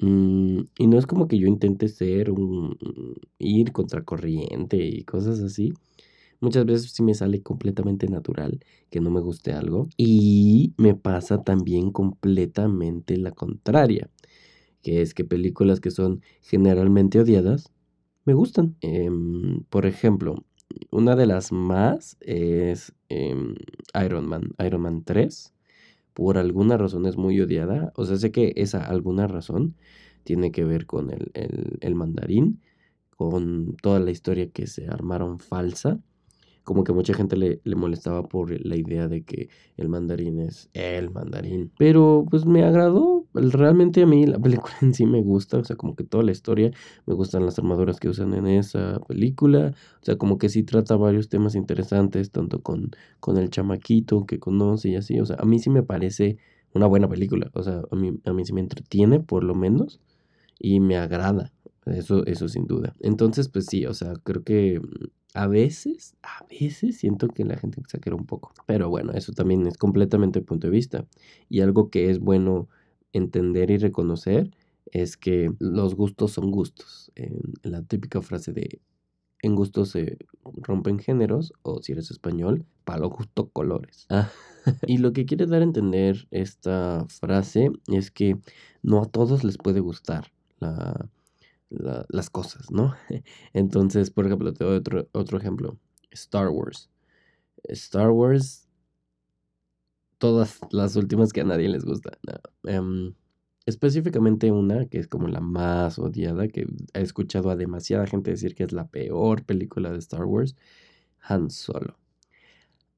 Mm, 0.00 0.60
y 0.78 0.86
no 0.88 0.98
es 0.98 1.06
como 1.06 1.26
que 1.28 1.38
yo 1.38 1.46
intente 1.48 1.88
ser 1.88 2.30
un 2.30 2.76
ir 3.38 3.72
contracorriente 3.72 4.76
y 4.78 5.04
cosas 5.04 5.40
así. 5.40 5.72
Muchas 6.40 6.66
veces 6.66 6.92
sí 6.92 7.02
me 7.02 7.14
sale 7.14 7.42
completamente 7.42 8.08
natural 8.08 8.60
que 8.90 9.00
no 9.00 9.10
me 9.10 9.20
guste 9.20 9.52
algo. 9.52 9.88
Y 9.96 10.74
me 10.78 10.94
pasa 10.94 11.42
también 11.42 11.90
completamente 11.90 13.16
la 13.16 13.32
contraria. 13.32 14.10
Que 14.82 15.02
es 15.02 15.14
que 15.14 15.24
películas 15.24 15.80
que 15.80 15.90
son 15.90 16.22
generalmente 16.42 17.20
odiadas 17.20 17.72
me 18.24 18.34
gustan. 18.34 18.76
Em, 18.80 19.62
por 19.70 19.86
ejemplo, 19.86 20.44
una 20.90 21.16
de 21.16 21.26
las 21.26 21.52
más 21.52 22.16
es 22.20 22.94
em, 23.08 23.54
Iron 24.04 24.28
Man, 24.28 24.54
Iron 24.64 24.82
Man 24.82 25.04
3. 25.04 25.54
Por 26.14 26.38
alguna 26.38 26.76
razón 26.78 27.06
es 27.06 27.16
muy 27.16 27.40
odiada. 27.40 27.92
O 27.96 28.04
sea, 28.06 28.16
sé 28.16 28.32
que 28.32 28.52
esa 28.56 28.84
alguna 28.84 29.26
razón 29.28 29.76
tiene 30.24 30.52
que 30.52 30.64
ver 30.64 30.86
con 30.86 31.10
el, 31.10 31.30
el 31.80 31.94
mandarín, 31.94 32.62
con 33.16 33.76
toda 33.82 34.00
la 34.00 34.10
historia 34.10 34.50
que 34.50 34.66
se 34.66 34.86
armaron 34.88 35.38
falsa, 35.40 36.00
como 36.66 36.82
que 36.82 36.92
mucha 36.92 37.14
gente 37.14 37.36
le, 37.36 37.60
le, 37.62 37.76
molestaba 37.76 38.24
por 38.26 38.50
la 38.50 38.74
idea 38.74 39.06
de 39.06 39.22
que 39.22 39.50
el 39.76 39.88
mandarín 39.88 40.40
es 40.40 40.68
el 40.74 41.10
mandarín. 41.10 41.70
Pero 41.78 42.26
pues 42.28 42.44
me 42.44 42.64
agradó. 42.64 43.24
Realmente 43.34 44.02
a 44.02 44.06
mí 44.06 44.26
la 44.26 44.38
película 44.40 44.74
en 44.82 44.92
sí 44.92 45.06
me 45.06 45.22
gusta. 45.22 45.58
O 45.58 45.64
sea, 45.64 45.76
como 45.76 45.94
que 45.94 46.02
toda 46.02 46.24
la 46.24 46.32
historia. 46.32 46.72
Me 47.06 47.14
gustan 47.14 47.46
las 47.46 47.56
armaduras 47.60 48.00
que 48.00 48.08
usan 48.08 48.34
en 48.34 48.48
esa 48.48 48.98
película. 49.06 49.74
O 50.02 50.04
sea, 50.04 50.18
como 50.18 50.38
que 50.38 50.48
sí 50.48 50.64
trata 50.64 50.96
varios 50.96 51.28
temas 51.28 51.54
interesantes. 51.54 52.32
Tanto 52.32 52.60
con, 52.60 52.90
con 53.20 53.36
el 53.36 53.48
chamaquito 53.48 54.26
que 54.26 54.40
conoce 54.40 54.88
y 54.88 54.96
así. 54.96 55.20
O 55.20 55.24
sea, 55.24 55.36
a 55.38 55.44
mí 55.44 55.60
sí 55.60 55.70
me 55.70 55.84
parece 55.84 56.36
una 56.74 56.88
buena 56.88 57.08
película. 57.08 57.48
O 57.54 57.62
sea, 57.62 57.82
a 57.88 57.94
mí, 57.94 58.18
a 58.24 58.32
mí 58.32 58.44
sí 58.44 58.52
me 58.52 58.60
entretiene 58.60 59.20
por 59.20 59.44
lo 59.44 59.54
menos. 59.54 60.00
Y 60.58 60.80
me 60.80 60.96
agrada. 60.96 61.52
Eso, 61.84 62.26
eso 62.26 62.48
sin 62.48 62.66
duda. 62.66 62.96
Entonces, 62.98 63.48
pues 63.48 63.66
sí, 63.66 63.86
o 63.86 63.94
sea, 63.94 64.14
creo 64.24 64.42
que 64.42 64.80
a 65.36 65.46
veces, 65.48 66.16
a 66.22 66.46
veces 66.48 66.96
siento 66.96 67.28
que 67.28 67.44
la 67.44 67.58
gente 67.58 67.78
exagera 67.78 68.16
un 68.16 68.24
poco. 68.24 68.54
Pero 68.64 68.88
bueno, 68.88 69.12
eso 69.12 69.32
también 69.32 69.66
es 69.66 69.76
completamente 69.76 70.40
punto 70.40 70.66
de 70.66 70.70
vista. 70.70 71.06
Y 71.50 71.60
algo 71.60 71.90
que 71.90 72.10
es 72.10 72.20
bueno 72.20 72.68
entender 73.12 73.70
y 73.70 73.76
reconocer 73.76 74.50
es 74.92 75.18
que 75.18 75.52
los 75.58 75.94
gustos 75.94 76.32
son 76.32 76.50
gustos. 76.50 77.12
la 77.62 77.82
típica 77.82 78.22
frase 78.22 78.52
de 78.52 78.80
en 79.42 79.54
gustos 79.54 79.90
se 79.90 80.16
rompen 80.42 80.98
géneros, 80.98 81.52
o 81.60 81.82
si 81.82 81.92
eres 81.92 82.10
español, 82.10 82.64
palo 82.84 83.10
justo 83.10 83.50
colores. 83.50 84.06
Ah, 84.08 84.30
y 84.86 84.96
lo 84.96 85.12
que 85.12 85.26
quiere 85.26 85.44
dar 85.44 85.60
a 85.60 85.64
entender 85.64 86.26
esta 86.30 87.04
frase 87.08 87.70
es 87.88 88.10
que 88.10 88.38
no 88.82 89.02
a 89.02 89.06
todos 89.06 89.44
les 89.44 89.58
puede 89.58 89.80
gustar 89.80 90.32
la, 90.60 91.10
las 91.70 92.30
cosas, 92.30 92.70
¿no? 92.70 92.94
Entonces, 93.52 94.10
por 94.10 94.26
ejemplo, 94.26 94.52
te 94.52 94.64
doy 94.64 94.76
otro, 94.76 95.08
otro 95.12 95.38
ejemplo. 95.38 95.78
Star 96.10 96.48
Wars. 96.48 96.90
Star 97.64 98.10
Wars, 98.10 98.68
todas 100.18 100.60
las 100.70 100.96
últimas 100.96 101.32
que 101.32 101.40
a 101.40 101.44
nadie 101.44 101.68
les 101.68 101.84
gusta. 101.84 102.18
Em, 102.64 103.14
específicamente 103.66 104.52
una 104.52 104.86
que 104.86 104.98
es 104.98 105.08
como 105.08 105.28
la 105.28 105.40
más 105.40 105.98
odiada, 105.98 106.48
que 106.48 106.66
he 106.94 107.00
escuchado 107.00 107.50
a 107.50 107.56
demasiada 107.56 108.06
gente 108.06 108.30
decir 108.30 108.54
que 108.54 108.64
es 108.64 108.72
la 108.72 108.88
peor 108.88 109.44
película 109.44 109.90
de 109.90 109.98
Star 109.98 110.24
Wars, 110.24 110.54
Han 111.20 111.50
Solo. 111.50 111.98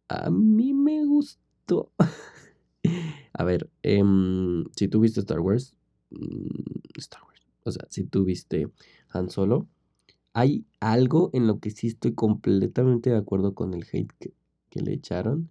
A 0.08 0.30
mí 0.30 0.74
me 0.74 1.04
gustó. 1.04 1.92
a 3.32 3.44
ver, 3.44 3.70
em, 3.82 4.64
si 4.76 4.88
tú 4.88 5.00
viste 5.00 5.20
Star 5.20 5.40
Wars, 5.40 5.74
mm, 6.10 6.98
Star 6.98 7.22
Wars 7.24 7.37
o 7.68 7.72
sea, 7.72 7.86
si 7.90 8.04
tuviste 8.04 8.68
Han 9.10 9.30
Solo, 9.30 9.66
hay 10.32 10.64
algo 10.80 11.30
en 11.32 11.46
lo 11.46 11.58
que 11.58 11.70
sí 11.70 11.88
estoy 11.88 12.14
completamente 12.14 13.10
de 13.10 13.16
acuerdo 13.16 13.54
con 13.54 13.74
el 13.74 13.86
hate 13.92 14.12
que, 14.18 14.32
le 14.80 14.92
echaron 14.92 15.50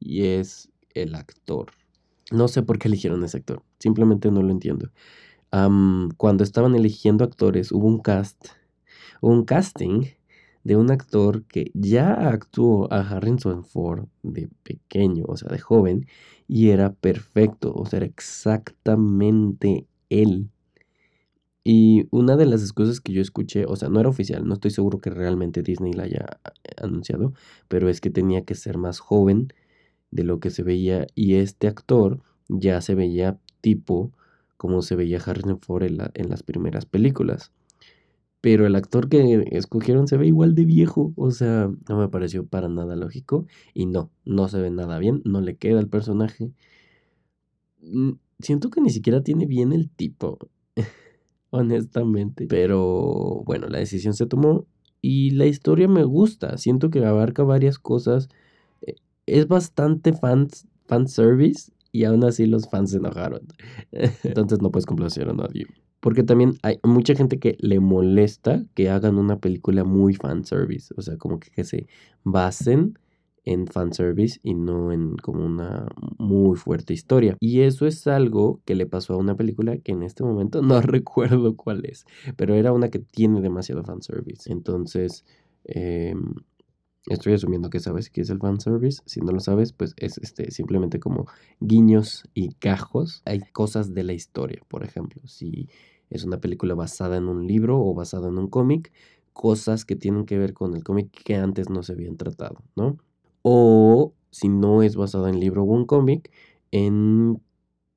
y 0.00 0.24
es 0.24 0.70
el 0.94 1.14
actor. 1.14 1.70
No 2.32 2.48
sé 2.48 2.64
por 2.64 2.80
qué 2.80 2.88
eligieron 2.88 3.22
ese 3.22 3.36
actor, 3.36 3.62
simplemente 3.78 4.32
no 4.32 4.42
lo 4.42 4.50
entiendo. 4.50 4.90
cuando 6.16 6.42
estaban 6.42 6.74
eligiendo 6.74 7.24
actores, 7.24 7.70
hubo 7.70 7.86
un 7.86 8.00
cast, 8.00 8.48
un 9.20 9.44
casting 9.44 10.06
de 10.64 10.74
un 10.74 10.90
actor 10.90 11.44
que 11.44 11.70
ya 11.74 12.12
actuó 12.12 12.92
a 12.92 12.98
Harrison 13.02 13.64
Ford 13.64 14.08
de 14.24 14.48
pequeño, 14.64 15.24
o 15.28 15.36
sea, 15.36 15.48
de 15.48 15.60
joven, 15.60 16.08
y 16.48 16.70
era 16.70 16.92
perfecto, 16.92 17.72
o 17.72 17.86
sea, 17.86 17.98
era 17.98 18.06
exactamente 18.06 19.86
él. 20.10 20.50
Y 21.68 22.06
una 22.12 22.36
de 22.36 22.46
las 22.46 22.62
excusas 22.62 23.00
que 23.00 23.12
yo 23.12 23.20
escuché, 23.20 23.66
o 23.66 23.74
sea, 23.74 23.88
no 23.88 23.98
era 23.98 24.08
oficial, 24.08 24.46
no 24.46 24.54
estoy 24.54 24.70
seguro 24.70 25.00
que 25.00 25.10
realmente 25.10 25.64
Disney 25.64 25.92
la 25.92 26.04
haya 26.04 26.24
anunciado, 26.80 27.32
pero 27.66 27.88
es 27.88 28.00
que 28.00 28.08
tenía 28.08 28.44
que 28.44 28.54
ser 28.54 28.78
más 28.78 29.00
joven 29.00 29.52
de 30.12 30.22
lo 30.22 30.38
que 30.38 30.50
se 30.50 30.62
veía 30.62 31.08
y 31.16 31.34
este 31.34 31.66
actor 31.66 32.22
ya 32.48 32.80
se 32.80 32.94
veía 32.94 33.40
tipo 33.62 34.12
como 34.56 34.80
se 34.80 34.94
veía 34.94 35.18
Harrison 35.18 35.58
Ford 35.58 35.82
en, 35.82 35.98
en 36.14 36.28
las 36.28 36.44
primeras 36.44 36.86
películas. 36.86 37.50
Pero 38.40 38.64
el 38.64 38.76
actor 38.76 39.08
que 39.08 39.48
escogieron 39.50 40.06
se 40.06 40.18
ve 40.18 40.28
igual 40.28 40.54
de 40.54 40.66
viejo, 40.66 41.14
o 41.16 41.32
sea, 41.32 41.68
no 41.88 41.98
me 41.98 42.08
pareció 42.08 42.46
para 42.46 42.68
nada 42.68 42.94
lógico 42.94 43.44
y 43.74 43.86
no, 43.86 44.12
no 44.24 44.46
se 44.46 44.60
ve 44.60 44.70
nada 44.70 45.00
bien, 45.00 45.20
no 45.24 45.40
le 45.40 45.56
queda 45.56 45.80
el 45.80 45.88
personaje. 45.88 46.52
Mm, 47.80 48.12
siento 48.38 48.70
que 48.70 48.80
ni 48.80 48.90
siquiera 48.90 49.24
tiene 49.24 49.46
bien 49.46 49.72
el 49.72 49.90
tipo 49.90 50.38
honestamente. 51.56 52.46
Pero 52.48 53.42
bueno, 53.44 53.68
la 53.68 53.78
decisión 53.78 54.14
se 54.14 54.26
tomó 54.26 54.66
y 55.00 55.30
la 55.30 55.46
historia 55.46 55.88
me 55.88 56.04
gusta. 56.04 56.56
Siento 56.58 56.90
que 56.90 57.04
abarca 57.04 57.42
varias 57.42 57.78
cosas. 57.78 58.28
Eh, 58.82 58.94
es 59.26 59.48
bastante 59.48 60.12
fans, 60.12 60.66
fan 60.86 61.08
service 61.08 61.72
y 61.92 62.04
aún 62.04 62.24
así 62.24 62.46
los 62.46 62.68
fans 62.68 62.90
se 62.90 62.98
enojaron. 62.98 63.42
Entonces 64.22 64.60
no 64.60 64.70
puedes 64.70 64.86
complacer 64.86 65.28
a 65.28 65.32
nadie. 65.32 65.66
Porque 66.00 66.22
también 66.22 66.54
hay 66.62 66.78
mucha 66.84 67.14
gente 67.14 67.38
que 67.38 67.56
le 67.58 67.80
molesta 67.80 68.64
que 68.74 68.90
hagan 68.90 69.18
una 69.18 69.38
película 69.38 69.84
muy 69.84 70.14
fan 70.14 70.44
service. 70.44 70.92
O 70.96 71.02
sea, 71.02 71.16
como 71.16 71.40
que 71.40 71.64
se 71.64 71.86
basen 72.22 72.98
en 73.46 73.68
fanservice 73.68 74.40
y 74.42 74.54
no 74.54 74.92
en 74.92 75.16
como 75.16 75.46
una 75.46 75.86
muy 76.18 76.56
fuerte 76.56 76.92
historia. 76.92 77.36
Y 77.40 77.60
eso 77.62 77.86
es 77.86 78.06
algo 78.08 78.60
que 78.66 78.74
le 78.74 78.86
pasó 78.86 79.14
a 79.14 79.16
una 79.18 79.36
película 79.36 79.78
que 79.78 79.92
en 79.92 80.02
este 80.02 80.24
momento 80.24 80.60
no 80.62 80.80
recuerdo 80.82 81.56
cuál 81.56 81.86
es, 81.86 82.04
pero 82.36 82.54
era 82.54 82.72
una 82.72 82.90
que 82.90 82.98
tiene 82.98 83.40
demasiado 83.40 83.84
fanservice. 83.84 84.52
Entonces, 84.52 85.24
em, 85.64 86.34
estoy 87.08 87.34
asumiendo 87.34 87.70
que 87.70 87.80
sabes 87.80 88.10
qué 88.10 88.22
es 88.22 88.30
el 88.30 88.40
fanservice. 88.40 89.00
Si 89.06 89.20
no 89.20 89.32
lo 89.32 89.40
sabes, 89.40 89.72
pues 89.72 89.94
es 89.96 90.18
este, 90.18 90.50
simplemente 90.50 90.98
como 91.00 91.26
guiños 91.60 92.24
y 92.34 92.54
cajos. 92.54 93.22
Hay 93.26 93.40
cosas 93.52 93.94
de 93.94 94.02
la 94.04 94.12
historia, 94.12 94.60
por 94.68 94.84
ejemplo, 94.84 95.22
si 95.26 95.68
es 96.10 96.24
una 96.24 96.40
película 96.40 96.74
basada 96.74 97.16
en 97.16 97.28
un 97.28 97.46
libro 97.46 97.80
o 97.80 97.94
basada 97.94 98.28
en 98.28 98.38
un 98.38 98.48
cómic, 98.48 98.92
cosas 99.32 99.84
que 99.84 99.96
tienen 99.96 100.26
que 100.26 100.38
ver 100.38 100.52
con 100.54 100.74
el 100.74 100.82
cómic 100.82 101.10
que 101.24 101.36
antes 101.36 101.70
no 101.70 101.82
se 101.84 101.92
habían 101.92 102.16
tratado, 102.16 102.64
¿no? 102.74 102.98
O 103.48 104.12
si 104.32 104.48
no 104.48 104.82
es 104.82 104.96
basado 104.96 105.28
en 105.28 105.38
libro 105.38 105.62
o 105.62 105.66
un 105.66 105.84
cómic, 105.86 106.32
en 106.72 107.40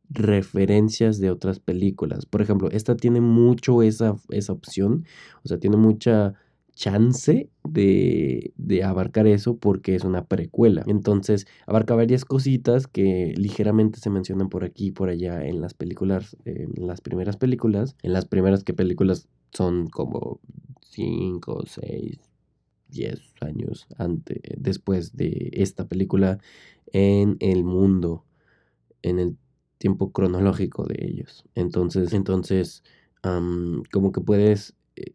referencias 0.07 1.19
de 1.19 1.31
otras 1.31 1.59
películas. 1.59 2.27
Por 2.27 2.43
ejemplo, 2.43 2.69
esta 2.69 2.95
tiene 2.95 3.19
mucho 3.19 3.81
esa, 3.81 4.15
esa 4.29 4.53
opción, 4.53 5.05
o 5.43 5.47
sea, 5.47 5.57
tiene 5.57 5.77
mucha 5.77 6.35
chance 6.75 7.49
de, 7.63 8.53
de, 8.57 8.83
abarcar 8.83 9.25
eso 9.25 9.57
porque 9.57 9.95
es 9.95 10.03
una 10.03 10.25
precuela. 10.25 10.83
Entonces, 10.85 11.47
abarca 11.65 11.95
varias 11.95 12.25
cositas 12.25 12.85
que 12.85 13.33
ligeramente 13.35 13.99
se 13.99 14.11
mencionan 14.11 14.49
por 14.49 14.63
aquí 14.63 14.89
y 14.89 14.91
por 14.91 15.09
allá 15.09 15.43
en 15.43 15.61
las 15.61 15.73
películas, 15.73 16.37
en 16.45 16.85
las 16.85 17.01
primeras 17.01 17.37
películas. 17.37 17.95
En 18.03 18.13
las 18.13 18.25
primeras 18.25 18.63
que 18.63 18.75
películas 18.75 19.27
son 19.51 19.87
como 19.87 20.41
5, 20.81 21.63
6, 21.65 22.28
10 22.89 23.21
años 23.41 23.87
antes, 23.97 24.37
después 24.57 25.15
de 25.15 25.49
esta 25.53 25.87
película 25.87 26.39
en 26.91 27.37
el 27.39 27.63
mundo, 27.63 28.25
en 29.01 29.19
el 29.19 29.37
tiempo 29.77 30.11
cronológico 30.11 30.85
de 30.85 31.05
ellos. 31.05 31.45
Entonces, 31.55 32.13
entonces 32.13 32.83
como 33.91 34.11
que 34.11 34.21
puedes 34.21 34.75
eh, 34.95 35.11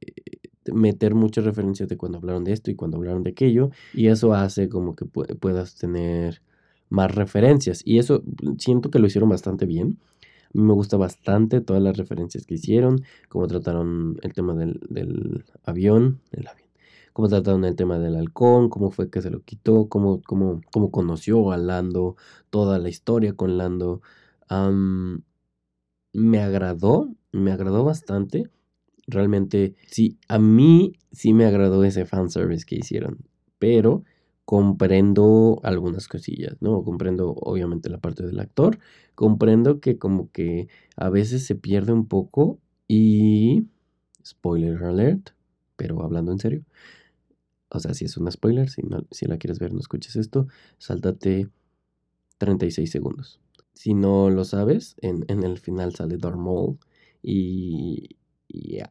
meter 0.73 1.15
muchas 1.15 1.45
referencias 1.45 1.89
de 1.89 1.97
cuando 1.97 2.19
hablaron 2.19 2.45
de 2.45 2.53
esto 2.53 2.71
y 2.71 2.75
cuando 2.75 2.97
hablaron 2.97 3.23
de 3.23 3.31
aquello, 3.31 3.71
y 3.93 4.09
eso 4.09 4.35
hace 4.35 4.69
como 4.69 4.95
que 4.97 5.07
puedas 5.07 5.77
tener 5.77 6.43
más 6.89 7.15
referencias. 7.15 7.83
Y 7.85 7.99
eso 7.99 8.23
siento 8.59 8.91
que 8.91 8.99
lo 8.99 9.07
hicieron 9.07 9.29
bastante 9.29 9.67
bien. 9.67 9.99
Me 10.53 10.73
gusta 10.73 10.97
bastante 10.97 11.61
todas 11.61 11.83
las 11.83 11.97
referencias 11.97 12.47
que 12.47 12.55
hicieron, 12.55 13.03
cómo 13.29 13.47
trataron 13.49 14.19
el 14.23 14.33
tema 14.33 14.55
del, 14.55 14.81
del 14.89 15.45
avión, 15.65 16.21
el 16.31 16.47
avión 16.47 16.64
cómo 17.15 17.29
trataron 17.29 17.65
el 17.65 17.77
tema 17.77 17.99
del 17.99 18.17
halcón, 18.17 18.69
cómo 18.69 18.91
fue 18.91 19.09
que 19.11 19.23
se 19.23 19.31
lo 19.31 19.43
quitó, 19.43 19.89
cómo, 19.89 20.21
cómo, 20.23 20.61
cómo 20.73 20.91
conoció 20.91 21.53
a 21.53 21.57
Lando, 21.57 22.17
toda 22.51 22.79
la 22.79 22.91
historia 22.91 23.35
con 23.35 23.57
Lando. 23.57 24.03
me 26.13 26.41
agradó, 26.41 27.15
me 27.33 27.53
agradó 27.53 27.85
bastante. 27.85 28.51
Realmente, 29.07 29.75
sí, 29.91 30.19
a 30.29 30.39
mí 30.39 30.95
sí 31.13 31.35
me 31.35 31.47
agradó 31.47 31.85
ese 31.85 32.05
fanservice 32.07 32.65
que 32.67 32.77
hicieron, 32.77 33.19
pero 33.59 34.05
comprendo 34.45 35.61
algunas 35.63 36.09
cosillas, 36.09 36.57
¿no? 36.61 36.83
Comprendo 36.85 37.31
obviamente 37.33 37.91
la 37.91 37.99
parte 37.99 38.27
del 38.27 38.41
actor, 38.41 38.79
comprendo 39.15 39.81
que 39.81 39.99
como 39.99 40.31
que 40.33 40.69
a 40.97 41.11
veces 41.11 41.47
se 41.47 41.55
pierde 41.55 41.93
un 41.93 42.07
poco 42.09 42.59
y... 42.89 43.67
Spoiler 44.27 44.83
alert, 44.85 45.31
pero 45.77 46.03
hablando 46.03 46.33
en 46.33 46.39
serio, 46.39 46.65
o 47.75 47.81
sea, 47.81 47.95
si 47.95 48.05
es 48.05 48.17
un 48.17 48.31
spoiler, 48.31 48.71
si, 48.71 48.83
no, 48.83 49.05
si 49.11 49.27
la 49.27 49.39
quieres 49.39 49.59
ver, 49.59 49.73
no 49.73 49.81
escuches 49.81 50.17
esto, 50.17 50.49
sáltate 50.79 51.49
36 52.39 52.91
segundos. 52.91 53.41
Si 53.73 53.95
no 53.95 54.31
lo 54.31 54.45
sabes, 54.45 54.97
en, 55.03 55.25
el 55.29 55.59
final 55.59 55.95
sale 55.95 56.17
Darth 56.17 56.39
y 57.23 58.17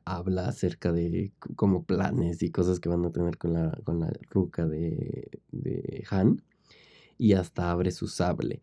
habla 0.04 0.48
acerca 0.48 0.92
de 0.92 1.32
como 1.56 1.86
planes 1.86 2.44
y 2.44 2.52
cosas 2.52 2.80
que 2.80 2.90
van 2.90 3.06
a 3.06 3.12
tener 3.12 3.38
con 3.38 3.54
la, 3.54 3.80
con 3.86 4.00
la 4.02 4.12
ruca 4.30 4.68
de 4.68 6.04
Han 6.10 6.42
y 7.18 7.34
hasta 7.34 7.72
abre 7.72 7.92
su 7.92 8.08
sable. 8.08 8.62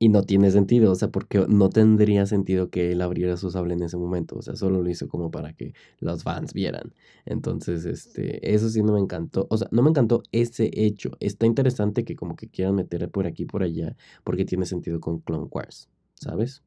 Y 0.00 0.10
no 0.10 0.22
tiene 0.22 0.50
sentido, 0.52 0.92
o 0.92 0.94
sea, 0.94 1.10
porque 1.10 1.44
no 1.48 1.70
tendría 1.70 2.24
sentido 2.26 2.70
que 2.70 2.92
él 2.92 3.02
abriera 3.02 3.36
su 3.36 3.50
sable 3.50 3.74
en 3.74 3.82
ese 3.82 3.96
momento, 3.96 4.36
o 4.36 4.42
sea, 4.42 4.54
solo 4.54 4.80
lo 4.80 4.88
hizo 4.88 5.08
como 5.08 5.32
para 5.32 5.54
que 5.54 5.74
los 5.98 6.22
fans 6.22 6.52
vieran. 6.52 6.94
Entonces, 7.26 7.84
este, 7.84 8.54
eso 8.54 8.68
sí 8.70 8.82
no 8.84 8.92
me 8.92 9.00
encantó, 9.00 9.48
o 9.50 9.56
sea, 9.58 9.66
no 9.72 9.82
me 9.82 9.90
encantó 9.90 10.22
ese 10.30 10.70
hecho. 10.72 11.10
Está 11.18 11.46
interesante 11.46 12.04
que 12.04 12.14
como 12.14 12.36
que 12.36 12.48
quieran 12.48 12.76
meter 12.76 13.10
por 13.10 13.26
aquí 13.26 13.44
por 13.44 13.64
allá, 13.64 13.96
porque 14.22 14.44
tiene 14.44 14.66
sentido 14.66 15.00
con 15.00 15.18
Clone 15.18 15.48
Wars, 15.50 15.88
¿sabes? 16.14 16.62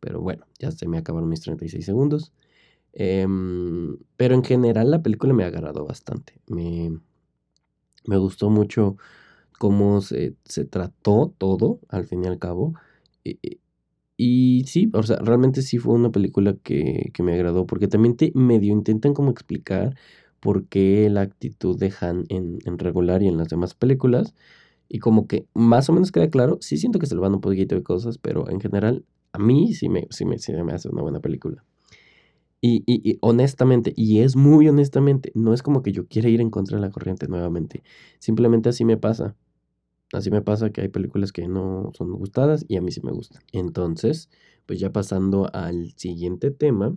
Pero 0.00 0.20
bueno, 0.22 0.46
ya 0.58 0.70
se 0.70 0.88
me 0.88 0.98
acabaron 0.98 1.28
mis 1.28 1.42
36 1.42 1.84
segundos. 1.84 2.32
Em, 2.92 3.98
pero 4.16 4.34
en 4.34 4.44
general 4.44 4.90
la 4.90 5.02
película 5.02 5.32
me 5.34 5.44
agradó 5.44 5.84
bastante. 5.86 6.34
Me, 6.48 6.98
me 8.06 8.16
gustó 8.16 8.50
mucho 8.50 8.96
cómo 9.60 10.00
se, 10.00 10.36
se 10.46 10.64
trató 10.64 11.34
todo, 11.38 11.80
al 11.90 12.06
fin 12.06 12.24
y 12.24 12.28
al 12.28 12.38
cabo. 12.38 12.72
Y, 14.16 14.64
sí, 14.66 14.90
o 14.94 15.02
sea, 15.02 15.16
realmente 15.18 15.62
sí 15.62 15.78
fue 15.78 15.94
una 15.94 16.10
película 16.10 16.54
que, 16.62 17.10
que 17.14 17.22
me 17.22 17.34
agradó, 17.34 17.66
porque 17.66 17.88
también 17.88 18.16
te 18.16 18.32
medio 18.34 18.72
intentan 18.72 19.14
como 19.14 19.30
explicar 19.30 19.96
por 20.40 20.66
qué 20.66 21.08
la 21.10 21.22
actitud 21.22 21.78
de 21.78 21.92
Han 22.00 22.24
en, 22.28 22.58
en 22.64 22.78
regular 22.78 23.22
y 23.22 23.28
en 23.28 23.36
las 23.38 23.48
demás 23.48 23.74
películas. 23.74 24.34
Y 24.88 24.98
como 25.00 25.26
que 25.26 25.46
más 25.54 25.88
o 25.90 25.92
menos 25.94 26.12
queda 26.12 26.30
claro, 26.30 26.58
sí 26.62 26.78
siento 26.78 26.98
que 26.98 27.06
se 27.06 27.14
le 27.14 27.20
van 27.22 27.34
un 27.34 27.40
poquito 27.42 27.74
de 27.76 27.82
cosas, 27.82 28.18
pero 28.18 28.48
en 28.50 28.60
general 28.60 29.04
a 29.32 29.38
mí 29.38 29.74
sí 29.74 29.88
me, 29.90 30.06
sí 30.10 30.24
me, 30.24 30.38
sí 30.38 30.52
me 30.52 30.72
hace 30.72 30.88
una 30.90 31.02
buena 31.02 31.20
película. 31.20 31.64
Y, 32.62 32.82
y, 32.86 33.10
y, 33.10 33.18
honestamente, 33.22 33.92
y 33.96 34.20
es 34.20 34.36
muy 34.36 34.68
honestamente, 34.68 35.32
no 35.34 35.54
es 35.54 35.62
como 35.62 35.82
que 35.82 35.92
yo 35.92 36.06
quiera 36.06 36.28
ir 36.28 36.40
en 36.42 36.50
contra 36.50 36.76
de 36.78 36.82
la 36.82 36.90
corriente 36.90 37.26
nuevamente. 37.28 37.82
Simplemente 38.18 38.68
así 38.68 38.84
me 38.84 38.98
pasa. 38.98 39.34
Así 40.12 40.30
me 40.30 40.42
pasa 40.42 40.70
que 40.70 40.80
hay 40.80 40.88
películas 40.88 41.32
que 41.32 41.46
no 41.46 41.92
son 41.96 42.12
gustadas 42.12 42.64
y 42.68 42.76
a 42.76 42.80
mí 42.82 42.90
sí 42.90 43.00
me 43.02 43.12
gustan. 43.12 43.42
Entonces, 43.52 44.28
pues 44.66 44.80
ya 44.80 44.92
pasando 44.92 45.48
al 45.54 45.92
siguiente 45.96 46.50
tema, 46.50 46.96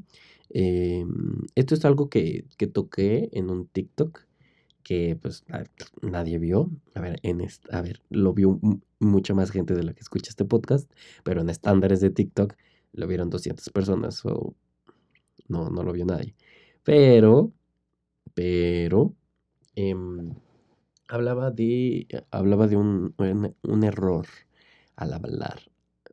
em, 0.50 1.42
esto 1.56 1.76
es 1.76 1.86
algo 1.86 2.10
que, 2.10 2.46
que, 2.58 2.68
toqué 2.68 3.30
en 3.34 3.50
un 3.50 3.68
TikTok 3.68 4.22
que 4.84 5.18
pues 5.22 5.46
nadie 6.02 6.40
vio. 6.40 6.70
A 6.96 7.02
ver, 7.02 7.20
en 7.24 7.42
a 7.72 7.82
ver, 7.82 8.02
lo 8.10 8.34
vio 8.34 8.60
mucha 9.00 9.34
más 9.34 9.52
gente 9.52 9.74
de 9.74 9.84
la 9.84 9.94
que 9.94 10.02
escucha 10.02 10.30
este 10.30 10.46
podcast, 10.46 10.92
pero 11.24 11.42
en 11.42 11.50
estándares 11.50 12.02
de 12.02 12.10
TikTok 12.10 12.56
lo 12.94 13.08
vieron 13.08 13.30
200 13.30 13.70
personas 13.70 14.26
o 14.26 14.56
no, 15.48 15.70
no 15.70 15.84
lo 15.84 15.94
vio 15.94 16.06
nadie. 16.06 16.36
Pero, 16.84 17.52
pero, 18.34 19.14
eh, 19.76 19.96
hablaba 21.14 21.52
de, 21.52 22.08
hablaba 22.32 22.68
de 22.68 22.76
un, 22.76 23.14
un, 23.18 23.84
error 23.84 24.26
al 24.96 25.14
hablar 25.14 25.60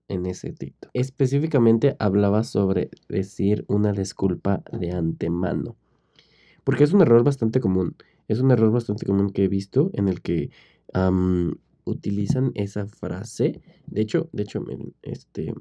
en 0.09 0.27
ese 0.27 0.53
TikTok. 0.53 0.91
Específicamente 0.93 1.97
hablaba 1.99 2.45
sobre 2.45 2.91
decir 3.09 3.65
una 3.67 3.93
disculpa 3.93 4.63
de 4.73 4.93
antemano. 4.93 5.77
Porque 6.65 6.85
es 6.85 6.93
un 6.93 7.01
error 7.01 7.25
bastante 7.25 7.61
común. 7.61 7.97
Es 8.29 8.41
un 8.41 8.51
error 8.51 8.71
bastante 8.73 9.07
común 9.07 9.31
que 9.31 9.45
he 9.45 9.49
visto 9.49 9.91
en 9.95 10.09
el 10.09 10.21
que 10.21 10.51
utilizan 11.85 12.53
esa 12.55 12.87
frase. 12.87 13.63
De 13.87 14.03
hecho, 14.03 14.29
de 14.33 14.43
hecho, 14.43 14.63
este, 15.01 15.55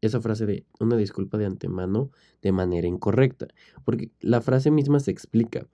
esa 0.00 0.20
frase 0.20 0.46
de 0.46 0.64
una 0.80 0.96
disculpa 0.96 1.38
de 1.38 1.46
antemano 1.46 2.10
de 2.42 2.50
manera 2.50 2.88
incorrecta. 2.88 3.46
Porque 3.84 4.10
la 4.20 4.40
frase 4.40 4.72
misma 4.72 4.98
se 4.98 5.12
explica 5.12 5.68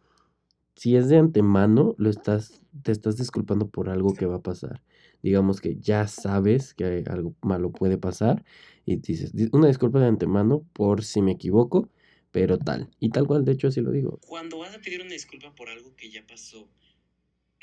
si 0.76 0.94
es 0.96 1.08
de 1.08 1.16
antemano, 1.16 1.94
lo 1.98 2.10
estás, 2.10 2.60
te 2.82 2.92
estás 2.92 3.16
disculpando 3.16 3.68
por 3.68 3.88
algo 3.88 4.14
que 4.14 4.26
va 4.26 4.36
a 4.36 4.42
pasar. 4.42 4.82
Digamos 5.22 5.60
que 5.60 5.76
ya 5.80 6.06
sabes 6.06 6.74
que 6.74 7.04
algo 7.08 7.34
malo 7.42 7.72
puede 7.72 7.96
pasar 7.96 8.44
y 8.84 8.96
dices, 8.96 9.32
una 9.52 9.68
disculpa 9.68 9.98
de 10.00 10.06
antemano 10.06 10.64
por 10.74 11.02
si 11.02 11.22
me 11.22 11.32
equivoco, 11.32 11.90
pero 12.30 12.58
tal. 12.58 12.90
Y 13.00 13.08
tal 13.08 13.26
cual, 13.26 13.44
de 13.44 13.52
hecho, 13.52 13.68
así 13.68 13.80
lo 13.80 13.90
digo. 13.90 14.20
Cuando 14.26 14.58
vas 14.58 14.74
a 14.74 14.80
pedir 14.80 15.00
una 15.00 15.12
disculpa 15.12 15.54
por 15.54 15.70
algo 15.70 15.96
que 15.96 16.10
ya 16.10 16.26
pasó, 16.26 16.68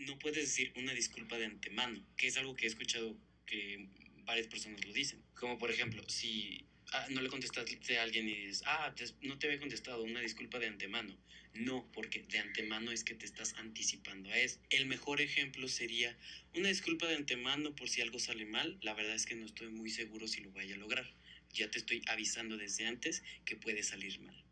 no 0.08 0.18
puedes 0.18 0.38
decir 0.38 0.74
una 0.76 0.94
disculpa 0.94 1.38
de 1.38 1.46
antemano, 1.46 2.00
que 2.18 2.28
es 2.28 2.38
algo 2.38 2.56
que 2.56 2.66
he 2.66 2.70
escuchado 2.70 3.16
que 3.46 3.90
varias 4.26 4.48
personas 4.48 4.84
lo 4.86 4.92
dicen. 4.92 5.22
Como 5.40 5.60
por 5.60 5.70
ejemplo, 5.70 6.02
si 6.08 6.66
ah, 6.94 7.08
no 7.10 7.22
le 7.22 7.30
contestaste 7.30 7.98
a 7.98 8.04
alguien 8.04 8.30
y 8.30 8.36
dices, 8.36 8.64
ah, 8.66 8.94
no 9.22 9.38
te 9.38 9.48
había 9.48 9.60
contestado, 9.60 10.04
una 10.04 10.22
disculpa 10.22 10.60
de 10.60 10.68
antemano. 10.68 11.18
No, 11.54 11.88
porque 11.94 12.24
de 12.24 12.40
antemano 12.40 12.92
es 12.92 13.04
que 13.04 13.14
te 13.14 13.26
estás 13.26 13.54
anticipando 13.58 14.30
a 14.30 14.38
eso. 14.38 14.60
El 14.70 14.88
mejor 14.88 15.22
ejemplo 15.22 15.68
sería 15.68 16.18
una 16.56 16.70
disculpa 16.70 17.08
de 17.08 17.16
antemano 17.16 17.76
por 17.76 17.90
si 17.90 18.02
algo 18.02 18.18
sale 18.20 18.46
mal. 18.46 18.78
La 18.82 18.94
verdad 18.94 19.14
es 19.14 19.26
que 19.26 19.36
no 19.36 19.46
estoy 19.46 19.70
muy 19.70 19.90
seguro 19.90 20.28
si 20.28 20.42
lo 20.42 20.52
vaya 20.52 20.76
a 20.76 20.80
lograr. 20.80 21.14
Ya 21.52 21.70
te 21.70 21.78
estoy 21.78 22.02
avisando 22.08 22.58
desde 22.58 22.88
antes 22.88 23.24
que 23.46 23.56
puede 23.56 23.84
salir 23.84 24.20
mal. 24.20 24.44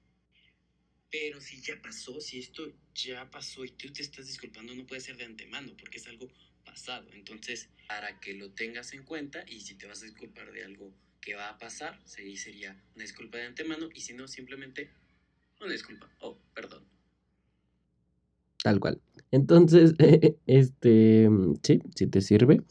Pero 1.10 1.42
si 1.42 1.60
ya 1.62 1.82
pasó, 1.82 2.22
si 2.22 2.40
esto 2.40 2.72
ya 2.94 3.30
pasó 3.32 3.66
y 3.66 3.72
tú 3.72 3.92
te 3.92 4.02
estás 4.02 4.28
disculpando, 4.28 4.76
no 4.76 4.86
puede 4.86 5.02
ser 5.02 5.18
de 5.18 5.26
antemano 5.26 5.76
porque 5.78 5.98
es 5.98 6.08
algo 6.08 6.32
pasado. 6.64 7.12
Entonces, 7.14 7.68
para 7.88 8.20
que 8.20 8.36
lo 8.36 8.52
tengas 8.52 8.94
en 8.94 9.04
cuenta 9.04 9.44
y 9.48 9.62
si 9.62 9.76
te 9.76 9.88
vas 9.88 10.02
a 10.04 10.06
disculpar 10.06 10.52
de 10.52 10.64
algo 10.64 10.94
que 11.22 11.36
va 11.36 11.50
a 11.50 11.58
pasar, 11.58 12.00
sería 12.06 12.72
una 12.96 13.04
disculpa 13.04 13.38
de 13.38 13.46
antemano 13.46 13.90
y 13.94 14.02
si 14.02 14.14
no, 14.14 14.28
simplemente 14.28 14.92
una 15.62 15.72
disculpa. 15.72 16.10
Oh, 16.20 16.38
perdón. 16.54 16.84
Tal 18.64 18.80
cual. 18.80 19.02
Entonces, 19.32 19.94
este, 20.48 21.30
sí, 21.64 21.82
si 21.96 22.08
te 22.08 22.22
sirve, 22.22 22.64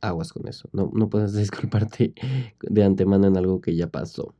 aguas 0.00 0.32
con 0.32 0.48
eso. 0.48 0.68
No, 0.72 0.90
no 0.94 1.08
puedes 1.08 1.32
disculparte 1.36 2.14
de 2.60 2.84
antemano 2.84 3.26
en 3.26 3.36
algo 3.36 3.60
que 3.60 3.76
ya 3.76 3.88
pasó. 3.88 4.34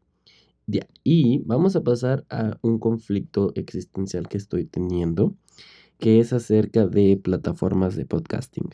Y 1.02 1.40
vamos 1.44 1.76
a 1.76 1.84
pasar 1.84 2.24
a 2.30 2.58
un 2.62 2.78
conflicto 2.78 3.52
existencial 3.54 4.28
que 4.28 4.38
estoy 4.38 4.64
teniendo, 4.64 5.34
que 5.98 6.20
es 6.20 6.32
acerca 6.32 6.86
de 6.86 7.20
plataformas 7.22 7.96
de 7.96 8.06
podcasting. 8.06 8.70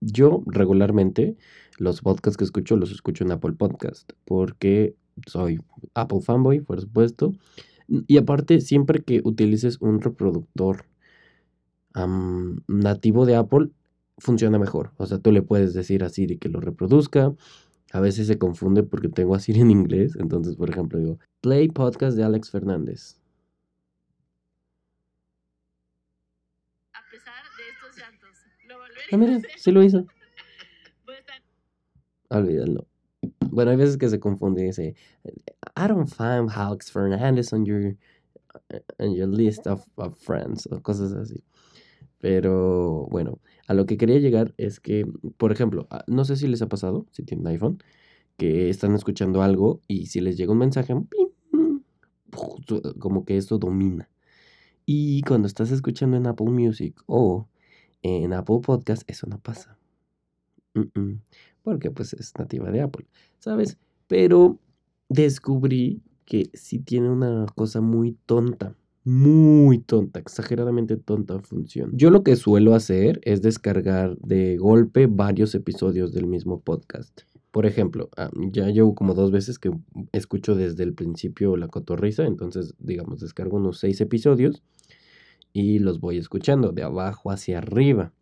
Yo 0.00 0.42
regularmente 0.46 1.36
los 1.78 2.00
podcasts 2.00 2.36
que 2.36 2.44
escucho 2.44 2.76
los 2.76 2.90
escucho 2.90 3.24
en 3.24 3.32
Apple 3.32 3.52
Podcast 3.52 4.12
porque 4.24 4.96
soy 5.26 5.60
Apple 5.94 6.20
fanboy, 6.20 6.60
por 6.60 6.80
supuesto. 6.80 7.32
Y 7.88 8.18
aparte, 8.18 8.60
siempre 8.60 9.02
que 9.02 9.20
utilices 9.24 9.80
un 9.80 10.00
reproductor 10.00 10.86
nativo 12.66 13.24
de 13.24 13.36
Apple, 13.36 13.70
funciona 14.18 14.58
mejor. 14.58 14.92
O 14.98 15.06
sea, 15.06 15.18
tú 15.18 15.32
le 15.32 15.42
puedes 15.42 15.72
decir 15.74 16.04
a 16.04 16.08
Siri 16.08 16.38
que 16.38 16.48
lo 16.48 16.60
reproduzca. 16.60 17.34
A 17.92 18.00
veces 18.00 18.26
se 18.26 18.38
confunde 18.38 18.82
porque 18.82 19.08
tengo 19.08 19.34
a 19.34 19.40
Siri 19.40 19.60
en 19.60 19.70
inglés. 19.70 20.16
Entonces, 20.18 20.56
por 20.56 20.68
ejemplo, 20.68 20.98
digo, 20.98 21.18
play 21.40 21.68
podcast 21.68 22.16
de 22.16 22.24
Alex 22.24 22.50
Fernández. 22.50 23.20
A 26.92 27.00
pesar 27.10 27.42
de 27.56 27.68
estos 27.70 27.96
llantos, 27.96 28.36
lo 28.68 28.78
ah, 29.12 29.16
mira, 29.16 29.40
sí 29.56 29.70
lo 29.70 29.82
hizo. 29.82 30.06
Olvídalo. 32.30 32.86
Bueno, 33.50 33.70
hay 33.70 33.76
veces 33.76 33.96
que 33.96 34.08
se 34.08 34.20
confunde 34.20 34.62
y 34.62 34.66
dice, 34.66 34.94
I 35.76 35.88
don't 35.88 36.08
find 36.08 36.50
Alex 36.54 36.90
Fernández 36.90 37.52
on 37.52 37.64
your, 37.64 37.96
on 38.98 39.14
your 39.14 39.28
list 39.28 39.66
of, 39.66 39.86
of 39.96 40.18
friends 40.18 40.66
o 40.70 40.80
cosas 40.82 41.12
así. 41.12 41.42
Pero 42.18 43.06
bueno, 43.10 43.38
a 43.68 43.74
lo 43.74 43.86
que 43.86 43.96
quería 43.96 44.18
llegar 44.18 44.54
es 44.56 44.80
que, 44.80 45.06
por 45.36 45.52
ejemplo, 45.52 45.86
ah, 45.90 46.04
no 46.06 46.24
sé 46.24 46.36
si 46.36 46.48
les 46.48 46.62
ha 46.62 46.68
pasado, 46.68 47.06
si 47.12 47.22
tienen 47.22 47.46
iPhone, 47.46 47.78
que 48.36 48.68
están 48.68 48.94
escuchando 48.94 49.42
algo 49.42 49.80
y 49.88 50.06
si 50.06 50.20
les 50.20 50.36
llega 50.36 50.52
un 50.52 50.58
mensaje, 50.58 50.94
como 52.98 53.24
que 53.24 53.36
esto 53.36 53.58
domina. 53.58 54.08
Y 54.84 55.22
cuando 55.22 55.48
estás 55.48 55.70
escuchando 55.70 56.16
en 56.16 56.26
Apple 56.26 56.50
Music 56.50 57.00
o 57.06 57.48
en 58.02 58.32
Apple 58.32 58.60
Podcast, 58.62 59.02
eso 59.06 59.26
no 59.26 59.38
pasa. 59.38 59.78
Porque 61.62 61.90
pues 61.90 62.12
es 62.12 62.32
nativa 62.38 62.70
de 62.70 62.82
Apple, 62.82 63.06
¿sabes? 63.38 63.78
Pero 64.06 64.58
descubrí 65.08 66.02
que 66.24 66.50
sí 66.54 66.78
tiene 66.78 67.10
una 67.10 67.46
cosa 67.54 67.80
muy 67.80 68.12
tonta 68.26 68.76
muy 69.06 69.78
tonta, 69.78 70.18
exageradamente 70.18 70.96
tonta 70.96 71.38
función. 71.38 71.92
Yo 71.94 72.10
lo 72.10 72.24
que 72.24 72.34
suelo 72.34 72.74
hacer 72.74 73.20
es 73.22 73.40
descargar 73.40 74.18
de 74.18 74.56
golpe 74.56 75.06
varios 75.06 75.54
episodios 75.54 76.12
del 76.12 76.26
mismo 76.26 76.60
podcast. 76.60 77.20
Por 77.52 77.66
ejemplo, 77.66 78.10
ah, 78.16 78.30
ya 78.50 78.68
llevo 78.68 78.96
como 78.96 79.14
dos 79.14 79.30
veces 79.30 79.60
que 79.60 79.70
escucho 80.10 80.56
desde 80.56 80.82
el 80.82 80.92
principio 80.92 81.56
la 81.56 81.68
cotorriza, 81.68 82.24
entonces 82.24 82.74
digamos 82.80 83.20
descargo 83.20 83.58
unos 83.58 83.78
seis 83.78 84.00
episodios 84.00 84.64
y 85.56 85.78
los 85.78 86.00
voy 86.00 86.18
escuchando 86.18 86.72
de 86.72 86.82
abajo 86.82 87.30
hacia 87.30 87.58
arriba. 87.58 88.12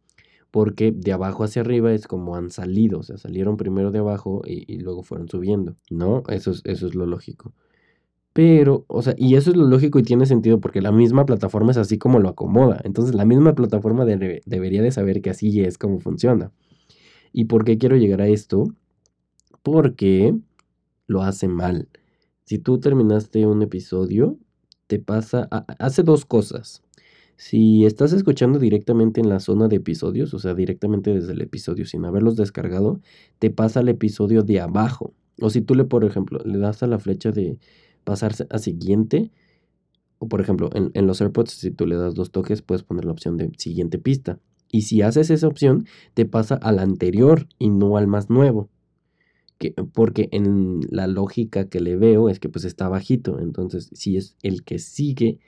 Porque 0.53 0.93
de 0.93 1.13
abajo 1.13 1.43
hacia 1.43 1.63
arriba 1.63 1.93
es 1.93 2.07
como 2.07 2.37
han 2.37 2.51
salido, 2.51 3.01
o 3.01 3.03
sea, 3.03 3.19
salieron 3.19 3.57
primero 3.57 3.91
de 3.91 3.99
abajo 3.99 4.43
y, 4.47 4.79
luego 4.79 5.03
fueron 5.03 5.29
subiendo, 5.29 5.75
¿no? 5.91 6.23
Eso 6.29 6.53
es, 6.53 6.63
eso 6.65 6.87
es 6.87 6.95
lo 6.95 7.07
lógico. 7.07 7.53
Pero, 8.33 8.85
o 8.87 9.03
sea, 9.03 9.15
y 9.19 9.35
eso 9.35 9.51
es 9.51 9.57
lo 9.57 9.67
lógico 9.67 9.99
y 9.99 10.05
tiene 10.05 10.27
sentido 10.27 10.61
porque 10.61 10.81
la 10.81 10.93
misma 10.93 11.27
plataforma 11.27 11.73
es 11.73 11.77
así 11.77 11.99
como 11.99 12.21
lo 12.21 12.29
acomoda. 12.29 12.81
Entonces, 12.85 13.17
la 13.17 13.25
misma 13.25 13.57
plataforma 13.57 14.05
debería 14.05 14.83
de 14.83 14.93
saber 14.93 15.21
que 15.21 15.31
así 15.31 15.61
es 15.61 15.77
como 15.77 15.99
funciona. 15.99 16.53
¿Y 17.33 17.47
por 17.47 17.65
qué 17.65 17.79
quiero 17.79 17.97
llegar 17.97 18.21
a 18.21 18.29
esto? 18.29 18.65
Porque 19.65 20.37
lo 21.09 21.23
hace 21.23 21.49
mal. 21.49 21.89
Si 22.45 22.59
tú 22.59 22.79
terminaste 22.79 23.45
un 23.45 23.63
episodio, 23.63 24.39
te 24.87 25.01
pasa, 25.01 25.49
hace 25.81 26.05
dos 26.05 26.25
cosas. 26.25 26.85
Si 27.37 27.85
estás 27.85 28.13
escuchando 28.13 28.59
directamente 28.59 29.21
en 29.21 29.29
la 29.29 29.41
zona 29.41 29.69
de 29.69 29.77
episodios, 29.77 30.35
o 30.35 30.39
sea, 30.39 30.55
directamente 30.55 31.13
desde 31.13 31.33
el 31.33 31.41
episodio 31.41 31.85
sin 31.87 32.05
haberlos 32.05 32.37
descargado, 32.37 33.01
te 33.39 33.51
pasa 33.51 33.81
al 33.81 33.89
episodio 33.89 34.43
de 34.43 34.61
abajo. 34.61 35.13
O 35.41 35.51
si 35.51 35.61
tú 35.61 35.75
le, 35.75 35.85
por 35.85 36.05
ejemplo, 36.05 36.41
le 36.45 36.59
das 36.59 36.83
a 36.83 36.87
la 36.87 36.99
flecha 36.99 37.33
de 37.33 37.59
pasarse 38.05 38.47
a 38.51 38.59
siguiente, 38.59 39.33
o 40.19 40.29
por 40.29 40.41
ejemplo, 40.41 40.71
en, 40.75 40.91
en 40.95 41.07
los 41.07 41.21
AirPods, 41.21 41.51
si 41.51 41.71
tú 41.71 41.87
le 41.87 41.97
das 41.97 42.15
dos 42.15 42.31
toques, 42.31 42.63
puedes 42.63 42.85
poner 42.85 43.05
la 43.05 43.13
opción 43.13 43.37
de 43.37 43.51
siguiente 43.59 43.99
pista. 43.99 44.39
Y 44.71 44.83
si 44.83 45.03
haces 45.03 45.31
esa 45.31 45.49
opción, 45.49 45.87
te 46.15 46.27
pasa 46.27 46.55
al 46.57 46.79
anterior 46.79 47.49
y 47.59 47.71
no 47.71 47.97
al 47.97 48.07
más 48.07 48.31
nuevo 48.31 48.71
porque 49.93 50.29
en 50.33 50.81
la 50.91 51.07
lógica 51.07 51.69
que 51.69 51.81
le 51.81 51.97
veo 51.97 52.29
es 52.29 52.41
que 52.41 52.49
pues 52.49 52.65
está 52.65 52.89
bajito, 52.89 53.41
entonces 53.41 53.91
si 53.93 54.17
es 54.17 54.37
el 54.43 54.65
que 54.65 54.79
sigue, 54.79 55.39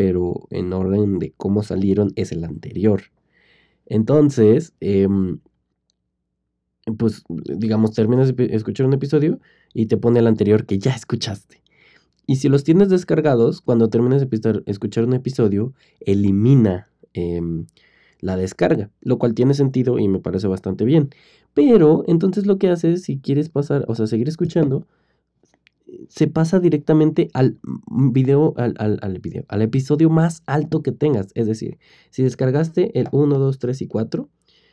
pero 0.00 0.46
en 0.48 0.72
orden 0.72 1.18
de 1.18 1.34
cómo 1.36 1.62
salieron 1.62 2.14
es 2.16 2.32
el 2.32 2.44
anterior. 2.44 3.02
Entonces, 3.84 4.72
em, 4.80 5.40
pues 6.96 7.22
digamos, 7.28 7.92
terminas 7.92 8.34
de 8.34 8.46
escuchar 8.54 8.86
un 8.86 8.94
episodio 8.94 9.40
y 9.74 9.86
te 9.86 9.98
pone 9.98 10.20
el 10.20 10.26
anterior 10.26 10.64
que 10.64 10.78
ya 10.78 10.92
escuchaste. 10.92 11.62
Y 12.26 12.36
si 12.36 12.48
los 12.48 12.64
tienes 12.64 12.88
descargados, 12.88 13.60
cuando 13.60 13.90
terminas 13.90 14.26
de 14.26 14.62
escuchar 14.64 15.04
un 15.04 15.12
episodio, 15.12 15.74
elimina 16.00 16.88
em, 17.12 17.66
la 18.20 18.36
descarga, 18.36 18.88
lo 19.02 19.18
cual 19.18 19.34
tiene 19.34 19.52
sentido 19.52 19.98
y 19.98 20.08
me 20.08 20.20
parece 20.20 20.48
bastante 20.48 20.86
bien. 20.86 21.10
Pero 21.52 22.04
entonces 22.06 22.46
lo 22.46 22.56
que 22.56 22.70
hace 22.70 22.94
es, 22.94 23.02
si 23.02 23.18
quieres 23.18 23.50
pasar, 23.50 23.84
o 23.86 23.94
sea, 23.94 24.06
seguir 24.06 24.28
escuchando, 24.28 24.86
se 26.08 26.26
pasa 26.26 26.60
directamente 26.60 27.28
al 27.34 27.58
video, 27.88 28.54
al, 28.56 28.74
al, 28.78 29.18
video, 29.20 29.44
al 29.48 29.62
episodio 29.62 30.10
más 30.10 30.42
alto 30.46 30.82
que 30.82 30.92
tengas. 30.92 31.28
Es 31.34 31.46
decir, 31.46 31.78
si 32.10 32.22
descargaste 32.22 32.98
el 32.98 33.08
1, 33.12 33.38
2, 33.38 33.58
3 33.58 33.82
y 33.82 33.86
4, 33.86 34.28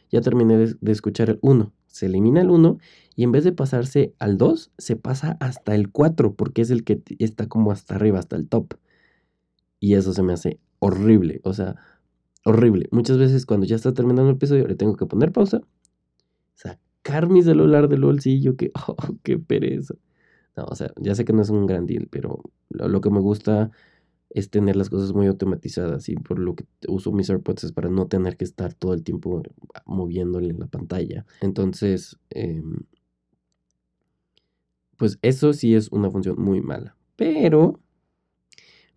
ya 0.09 0.21
terminé 0.21 0.57
de, 0.57 0.75
de 0.79 0.91
escuchar 0.91 1.29
el 1.29 1.39
1. 1.41 1.73
Se 1.87 2.05
elimina 2.05 2.41
el 2.41 2.49
1 2.49 2.77
y 3.15 3.23
en 3.23 3.31
vez 3.31 3.43
de 3.43 3.51
pasarse 3.51 4.13
al 4.19 4.37
2, 4.37 4.71
se 4.77 4.95
pasa 4.95 5.37
hasta 5.39 5.75
el 5.75 5.91
4 5.91 6.35
porque 6.35 6.61
es 6.61 6.69
el 6.69 6.83
que 6.83 7.01
está 7.19 7.47
como 7.47 7.71
hasta 7.71 7.95
arriba, 7.95 8.19
hasta 8.19 8.35
el 8.35 8.47
top. 8.47 8.75
Y 9.79 9.95
eso 9.95 10.13
se 10.13 10.23
me 10.23 10.33
hace 10.33 10.59
horrible. 10.79 11.41
O 11.43 11.53
sea, 11.53 11.75
horrible. 12.45 12.87
Muchas 12.91 13.17
veces 13.17 13.45
cuando 13.45 13.65
ya 13.65 13.75
está 13.75 13.93
terminando 13.93 14.29
el 14.29 14.35
episodio 14.35 14.67
le 14.67 14.75
tengo 14.75 14.95
que 14.95 15.05
poner 15.05 15.31
pausa, 15.31 15.61
sacar 16.55 17.29
mi 17.29 17.43
celular 17.43 17.89
del 17.89 18.01
bolsillo, 18.01 18.55
que, 18.55 18.71
oh, 18.87 18.95
qué 19.23 19.37
pereza. 19.37 19.95
No, 20.57 20.65
o 20.65 20.75
sea, 20.75 20.91
ya 20.99 21.13
sé 21.13 21.23
que 21.23 21.33
no 21.33 21.43
es 21.43 21.49
un 21.51 21.67
gran 21.67 21.85
deal, 21.85 22.07
pero 22.09 22.41
lo, 22.69 22.99
que 22.99 23.11
me 23.11 23.19
gusta 23.19 23.69
es 24.31 24.49
tener 24.49 24.75
las 24.75 24.89
cosas 24.89 25.13
muy 25.13 25.27
automatizadas 25.27 26.09
y 26.09 26.15
por 26.15 26.39
lo 26.39 26.55
que 26.55 26.65
uso 26.87 27.11
mis 27.11 27.29
AirPods 27.29 27.65
es 27.65 27.71
para 27.71 27.89
no 27.89 28.07
tener 28.07 28.37
que 28.37 28.43
estar 28.43 28.73
todo 28.73 28.95
el 28.95 29.03
tiempo 29.03 29.43
moviéndole 29.85 30.49
en 30.49 30.59
la 30.59 30.65
pantalla. 30.65 31.27
Entonces, 31.41 32.17
em, 32.31 32.85
pues 34.97 35.19
eso 35.21 35.53
sí 35.53 35.75
es 35.75 35.91
una 35.91 36.09
función 36.09 36.41
muy 36.41 36.59
mala. 36.61 36.97
Pero 37.15 37.79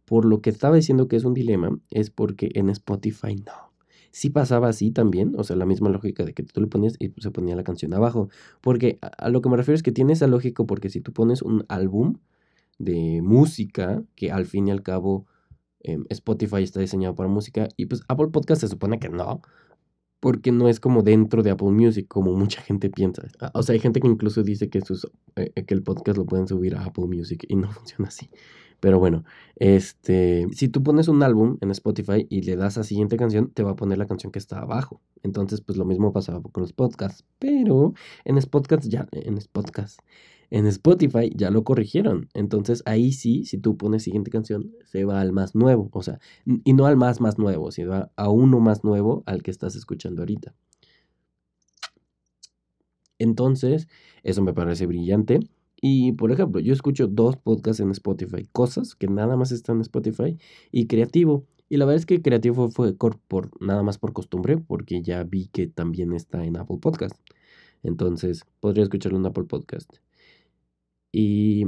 por 0.07 0.25
lo 0.25 0.41
que 0.41 0.49
estaba 0.49 0.77
diciendo 0.77 1.09
que 1.09 1.17
es 1.17 1.25
un 1.25 1.35
dilema, 1.35 1.79
es 1.91 2.11
porque 2.11 2.51
en 2.55 2.71
Spotify 2.71 3.37
no. 3.37 3.70
Sí 4.13 4.31
pasaba 4.31 4.69
así 4.69 4.91
también, 4.91 5.35
o 5.37 5.45
sea, 5.45 5.57
la 5.57 5.67
misma 5.67 5.89
lógica 5.89 6.25
de 6.25 6.35
que 6.35 6.43
tú 6.43 6.61
le 6.61 6.67
ponías 6.67 6.97
y 6.99 7.13
se 7.21 7.31
ponía 7.31 7.55
la 7.57 7.65
canción 7.65 7.95
abajo. 7.95 8.29
Porque 8.61 8.99
a, 9.03 9.29
lo 9.29 9.41
que 9.41 9.49
me 9.49 9.57
refiero 9.57 9.77
es 9.77 9.83
que 9.83 9.93
tiene 9.93 10.15
esa 10.15 10.27
lógica 10.27 10.65
porque 10.65 10.91
si 10.91 11.01
tú 11.01 11.13
pones 11.13 11.43
un 11.43 11.65
álbum 11.69 12.19
de 12.79 13.21
música, 13.23 14.03
que 14.17 14.33
al 14.33 14.47
fin 14.47 14.69
y 14.69 14.71
al 14.71 14.83
cabo 14.83 15.27
em, 15.81 16.05
Spotify 16.09 16.63
está 16.63 16.81
diseñado 16.81 17.15
para 17.15 17.29
música, 17.29 17.69
y 17.77 17.87
pues 17.87 18.03
Apple 18.09 18.29
Podcast 18.29 18.63
se 18.63 18.69
supone 18.69 18.99
que 18.99 19.09
no, 19.11 19.43
porque 20.21 20.53
no 20.53 20.69
es 20.69 20.81
como 20.81 21.03
dentro 21.03 21.43
de 21.43 21.51
Apple 21.51 21.71
Music, 21.71 22.07
como 22.07 22.35
mucha 22.35 22.61
gente 22.61 22.91
piensa. 22.91 23.23
O 23.55 23.63
sea, 23.63 23.73
hay 23.73 23.81
gente 23.81 24.01
que 24.01 24.09
incluso 24.09 24.43
dice 24.43 24.69
que, 24.69 24.83
sus, 24.83 25.11
eh, 25.37 25.53
que 25.65 25.75
el 25.75 25.83
podcast 25.83 26.19
lo 26.19 26.27
pueden 26.27 26.47
subir 26.47 26.77
a 26.77 26.85
Apple 26.85 27.07
Music 27.07 27.45
y 27.49 27.57
no 27.57 27.71
funciona 27.73 28.09
así. 28.09 28.29
Pero 28.81 28.99
bueno, 28.99 29.25
este, 29.57 30.47
si 30.53 30.69
tú 30.69 30.83
pones 30.83 31.09
un 31.09 31.23
álbum 31.23 31.59
en 31.61 31.71
Spotify 31.71 32.27
y 32.31 32.43
le 32.43 32.57
das 32.57 32.79
a 32.79 32.85
siguiente 32.85 33.17
canción, 33.17 33.51
te 33.51 33.63
va 33.63 33.73
a 33.73 33.77
poner 33.77 33.99
la 33.99 34.07
canción 34.07 34.33
que 34.33 34.39
está 34.39 34.61
abajo. 34.61 35.01
Entonces, 35.23 35.61
pues 35.61 35.79
lo 35.79 35.85
mismo 35.85 36.13
pasaba 36.13 36.41
con 36.43 36.63
los 36.63 36.73
podcasts. 36.73 37.25
Pero 37.39 37.95
en 38.25 38.39
Spotify 38.39 38.89
ya, 38.89 39.09
en 39.13 39.39
en 40.51 40.67
Spotify 40.67 41.31
ya 41.35 41.51
lo 41.51 41.63
corrigieron. 41.65 42.29
Entonces 42.35 42.83
ahí 42.87 43.13
sí, 43.13 43.45
si 43.45 43.59
tú 43.59 43.77
pones 43.77 44.03
siguiente 44.03 44.31
canción, 44.31 44.73
se 44.85 45.05
va 45.05 45.21
al 45.21 45.33
más 45.33 45.55
nuevo. 45.55 45.89
O 45.93 46.03
sea, 46.03 46.19
y 46.65 46.73
no 46.73 46.87
al 46.87 46.97
más 46.97 47.21
más 47.21 47.39
nuevo, 47.39 47.71
sino 47.71 48.11
a 48.15 48.29
uno 48.29 48.61
más 48.61 48.85
nuevo 48.85 49.23
al 49.27 49.43
que 49.43 49.51
estás 49.51 49.77
escuchando 49.77 50.23
ahorita. 50.23 50.55
Entonces, 53.19 53.87
eso 54.23 54.43
me 54.43 54.55
parece 54.55 54.87
brillante. 54.87 55.41
Y 55.81 56.13
por 56.13 56.31
ejemplo, 56.33 56.61
yo 56.61 56.73
escucho 56.73 57.07
dos 57.07 57.37
podcasts 57.37 57.81
en 57.81 57.91
Spotify, 57.91 58.47
cosas 58.53 58.95
que 58.95 59.09
nada 59.09 59.37
más 59.37 59.53
están 59.53 59.77
en 59.77 59.83
Spotify 59.83 60.39
y 60.73 60.87
creativo. 60.87 61.47
Y 61.69 61.77
la 61.77 61.85
verdad 61.87 61.99
es 62.01 62.07
que 62.07 62.21
creativo 62.21 62.71
fue 62.71 62.95
por, 62.95 63.51
nada 63.61 63.83
más 63.83 63.99
por 63.99 64.13
costumbre, 64.13 64.59
porque 64.59 65.03
ya 65.03 65.23
vi 65.25 65.47
que 65.47 65.67
también 65.69 66.13
está 66.13 66.45
en 66.45 66.57
Apple 66.57 66.79
Podcast. 66.81 67.17
Entonces, 67.83 68.45
podría 68.61 68.83
escucharlo 68.85 69.19
en 69.19 69.27
Apple 69.27 69.45
Podcast. 69.45 69.91
Y 71.13 71.67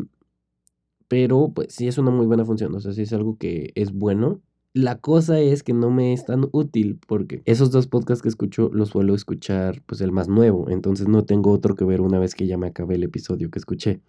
pero 1.09 1.53
pues 1.55 1.75
sí 1.75 1.88
es 1.88 1.98
una 1.98 2.11
muy 2.11 2.25
buena 2.27 2.44
función, 2.44 2.75
o 2.75 2.81
sea, 2.81 2.92
sí 2.92 3.03
es 3.03 3.12
algo 3.12 3.37
que 3.37 3.72
es 3.75 3.92
bueno 3.92 4.40
la 4.74 4.98
cosa 4.98 5.38
es 5.40 5.62
que 5.62 5.74
no 5.74 5.90
me 5.90 6.12
es 6.12 6.24
tan 6.24 6.48
útil 6.52 6.98
porque 7.06 7.42
esos 7.44 7.70
dos 7.70 7.87
podcasts 7.87 8.22
que 8.22 8.28
escucho 8.28 8.70
los 8.72 8.90
suelo 8.90 9.14
escuchar 9.14 9.82
pues 9.87 10.00
el 10.00 10.12
más 10.12 10.28
nuevo, 10.28 10.70
entonces 10.70 11.08
no 11.08 11.24
tengo 11.24 11.50
otro 11.50 11.74
que 11.74 11.85
ver 11.85 12.00
una 12.00 12.18
vez 12.18 12.35
que 12.35 12.46
ya 12.46 12.56
me 12.56 12.68
acabé 12.68 12.94
el 12.94 13.02
episodio 13.02 13.50
que 13.50 13.58
escuché, 13.58 14.00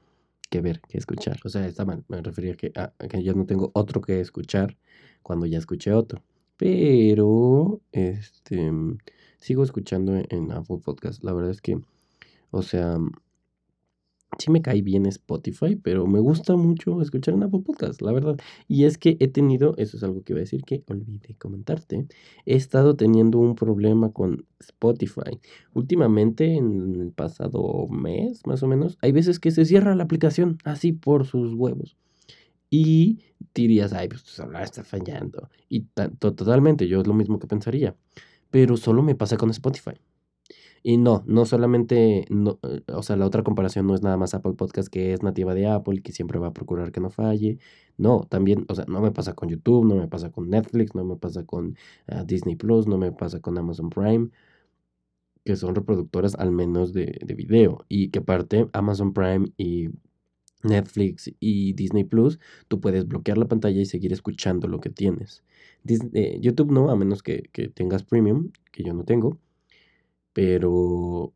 que 0.49 0.61
ver, 0.61 0.81
que 0.87 0.97
escuchar. 0.97 1.39
O 1.43 1.49
sea, 1.49 1.67
está 1.67 1.85
mal, 1.85 2.05
me 2.07 2.21
refería 2.21 2.53
a 2.53 2.55
que, 2.55 2.71
a, 2.75 2.93
que 3.09 3.23
yo 3.23 3.33
no 3.33 3.45
tengo 3.45 3.71
otro 3.73 4.01
que 4.01 4.21
escuchar 4.21 4.77
cuando 5.21 5.45
ya 5.45 5.57
escuché 5.57 5.91
otro. 5.93 6.23
Pero, 6.57 7.81
este, 7.91 8.71
sigo 9.39 9.63
escuchando 9.63 10.15
en, 10.15 10.27
en 10.29 10.51
Apple 10.51 10.79
Podcast. 10.83 11.23
La 11.23 11.33
verdad 11.33 11.51
es 11.51 11.61
que, 11.61 11.79
o 12.51 12.61
sea, 12.61 12.97
sí 14.37 14.51
me 14.51 14.61
cae 14.61 14.81
bien 14.81 15.05
Spotify, 15.05 15.75
pero 15.75 16.07
me 16.07 16.19
gusta 16.19 16.55
mucho 16.55 17.01
escuchar 17.01 17.33
en 17.35 17.43
Apple 17.43 17.61
Podcast, 17.65 18.01
la 18.01 18.11
verdad. 18.11 18.37
Y 18.67 18.85
es 18.85 18.97
que 18.97 19.17
he 19.19 19.27
tenido, 19.27 19.75
eso 19.77 19.97
es 19.97 20.03
algo 20.03 20.23
que 20.23 20.33
voy 20.33 20.41
a 20.41 20.43
decir 20.43 20.63
que 20.63 20.83
olvidé 20.87 21.35
comentarte, 21.35 22.07
he 22.45 22.55
estado 22.55 22.95
teniendo 22.95 23.39
un 23.39 23.55
problema 23.55 24.11
con 24.11 24.45
Spotify. 24.59 25.39
Últimamente, 25.73 26.55
en 26.55 26.95
el 26.99 27.11
pasado 27.11 27.87
mes, 27.87 28.45
más 28.45 28.63
o 28.63 28.67
menos, 28.67 28.97
hay 29.01 29.11
veces 29.11 29.39
que 29.39 29.51
se 29.51 29.65
cierra 29.65 29.95
la 29.95 30.03
aplicación 30.03 30.57
así 30.63 30.91
por 30.91 31.25
sus 31.25 31.53
huevos. 31.53 31.97
Y 32.69 33.19
dirías, 33.53 33.93
ay, 33.93 34.07
pues 34.07 34.23
tu 34.23 34.31
celular 34.31 34.63
está 34.63 34.83
fallando. 34.83 35.49
Y 35.69 35.81
totalmente, 36.19 36.87
yo 36.87 37.01
es 37.01 37.07
lo 37.07 37.13
mismo 37.13 37.37
que 37.37 37.47
pensaría. 37.47 37.95
Pero 38.49 38.77
solo 38.77 39.03
me 39.03 39.15
pasa 39.15 39.37
con 39.37 39.49
Spotify. 39.51 39.93
Y 40.85 40.97
no, 40.97 41.23
no 41.27 41.45
solamente, 41.45 42.25
no, 42.29 42.59
eh, 42.63 42.81
o 42.87 43.03
sea, 43.03 43.15
la 43.15 43.25
otra 43.25 43.43
comparación 43.43 43.87
no 43.87 43.95
es 43.95 44.01
nada 44.03 44.17
más 44.17 44.33
Apple 44.33 44.53
Podcast 44.53 44.89
que 44.89 45.13
es 45.13 45.23
nativa 45.23 45.53
de 45.55 45.67
Apple 45.67 46.01
que 46.01 46.11
siempre 46.11 46.39
va 46.39 46.47
a 46.47 46.53
procurar 46.53 46.91
que 46.91 46.99
no 46.99 47.09
falle. 47.09 47.57
No, 47.97 48.25
también, 48.29 48.65
o 48.67 48.75
sea, 48.75 48.85
no 48.87 48.99
me 49.01 49.11
pasa 49.11 49.33
con 49.33 49.47
YouTube, 49.49 49.85
no 49.85 49.95
me 49.95 50.07
pasa 50.09 50.31
con 50.31 50.49
Netflix, 50.49 50.93
no 50.93 51.05
me 51.05 51.15
pasa 51.15 51.45
con 51.45 51.77
ah, 52.07 52.23
Disney 52.25 52.55
Plus, 52.57 52.87
no 52.87 52.97
me 52.97 53.11
pasa 53.13 53.39
con 53.39 53.57
Amazon 53.57 53.89
Prime, 53.89 54.29
que 55.45 55.55
son 55.55 55.75
reproductoras 55.75 56.35
al 56.35 56.51
menos 56.51 56.93
de, 56.93 57.17
de 57.25 57.33
video. 57.35 57.85
Y 57.89 58.09
que 58.09 58.19
aparte 58.19 58.67
Amazon 58.73 59.13
Prime 59.13 59.47
y 59.57 59.89
Netflix 60.63 61.31
y 61.39 61.73
Disney 61.73 62.03
Plus, 62.05 62.39
tú 62.67 62.79
puedes 62.81 63.07
bloquear 63.07 63.37
la 63.37 63.47
pantalla 63.47 63.81
y 63.81 63.85
seguir 63.85 64.13
escuchando 64.13 64.67
lo 64.67 64.79
que 64.79 64.89
tienes. 64.89 65.43
Eh, 65.87 66.39
YouTube 66.41 66.71
no, 66.71 66.89
a 66.89 66.95
menos 66.95 67.23
que, 67.23 67.43
que 67.51 67.67
tengas 67.69 68.03
premium, 68.03 68.51
que 68.71 68.83
yo 68.83 68.93
no 68.93 69.03
tengo. 69.05 69.39
Pero, 70.33 71.33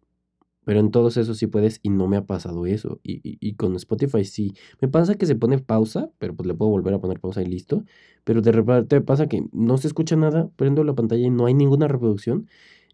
pero 0.66 0.80
en 0.82 0.92
todos 0.92 1.18
esos 1.18 1.38
sí 1.38 1.48
puedes 1.48 1.80
y 1.84 1.90
no 1.90 2.08
me 2.08 2.18
ha 2.18 2.26
pasado 2.26 2.66
eso. 2.66 3.00
Y, 3.04 3.22
y, 3.24 3.56
con 3.56 3.76
Spotify 3.76 4.26
sí. 4.26 4.56
Me 4.82 4.88
pasa 4.90 5.16
que 5.16 5.26
se 5.26 5.36
pone 5.36 5.60
pausa, 5.60 6.12
pero 6.20 6.36
pues 6.36 6.48
le 6.48 6.54
puedo 6.56 6.72
volver 6.72 6.94
a 6.94 7.00
poner 7.00 7.20
pausa 7.20 7.42
y 7.42 7.46
listo. 7.46 7.86
Pero 8.24 8.42
de 8.42 8.52
repente 8.52 9.02
pasa 9.02 9.28
que 9.28 9.46
no 9.54 9.78
se 9.78 9.88
escucha 9.88 10.16
nada, 10.16 10.50
prendo 10.58 10.84
la 10.84 10.96
pantalla 10.96 11.26
y 11.28 11.30
no 11.30 11.46
hay 11.46 11.54
ninguna 11.54 11.88
reproducción. 11.88 12.50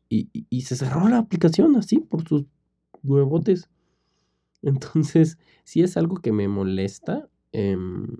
Y, 0.10 0.30
y, 0.50 0.62
se 0.62 0.76
cerró 0.76 1.10
la 1.10 1.20
aplicación 1.20 1.76
así 1.76 2.00
por 2.00 2.28
sus 2.28 2.46
huevotes. 3.04 3.70
Entonces, 4.62 5.38
sí 5.64 5.82
es 5.84 5.98
algo 5.98 6.18
que 6.18 6.32
me 6.32 6.48
molesta. 6.48 7.30
Em, 7.52 8.18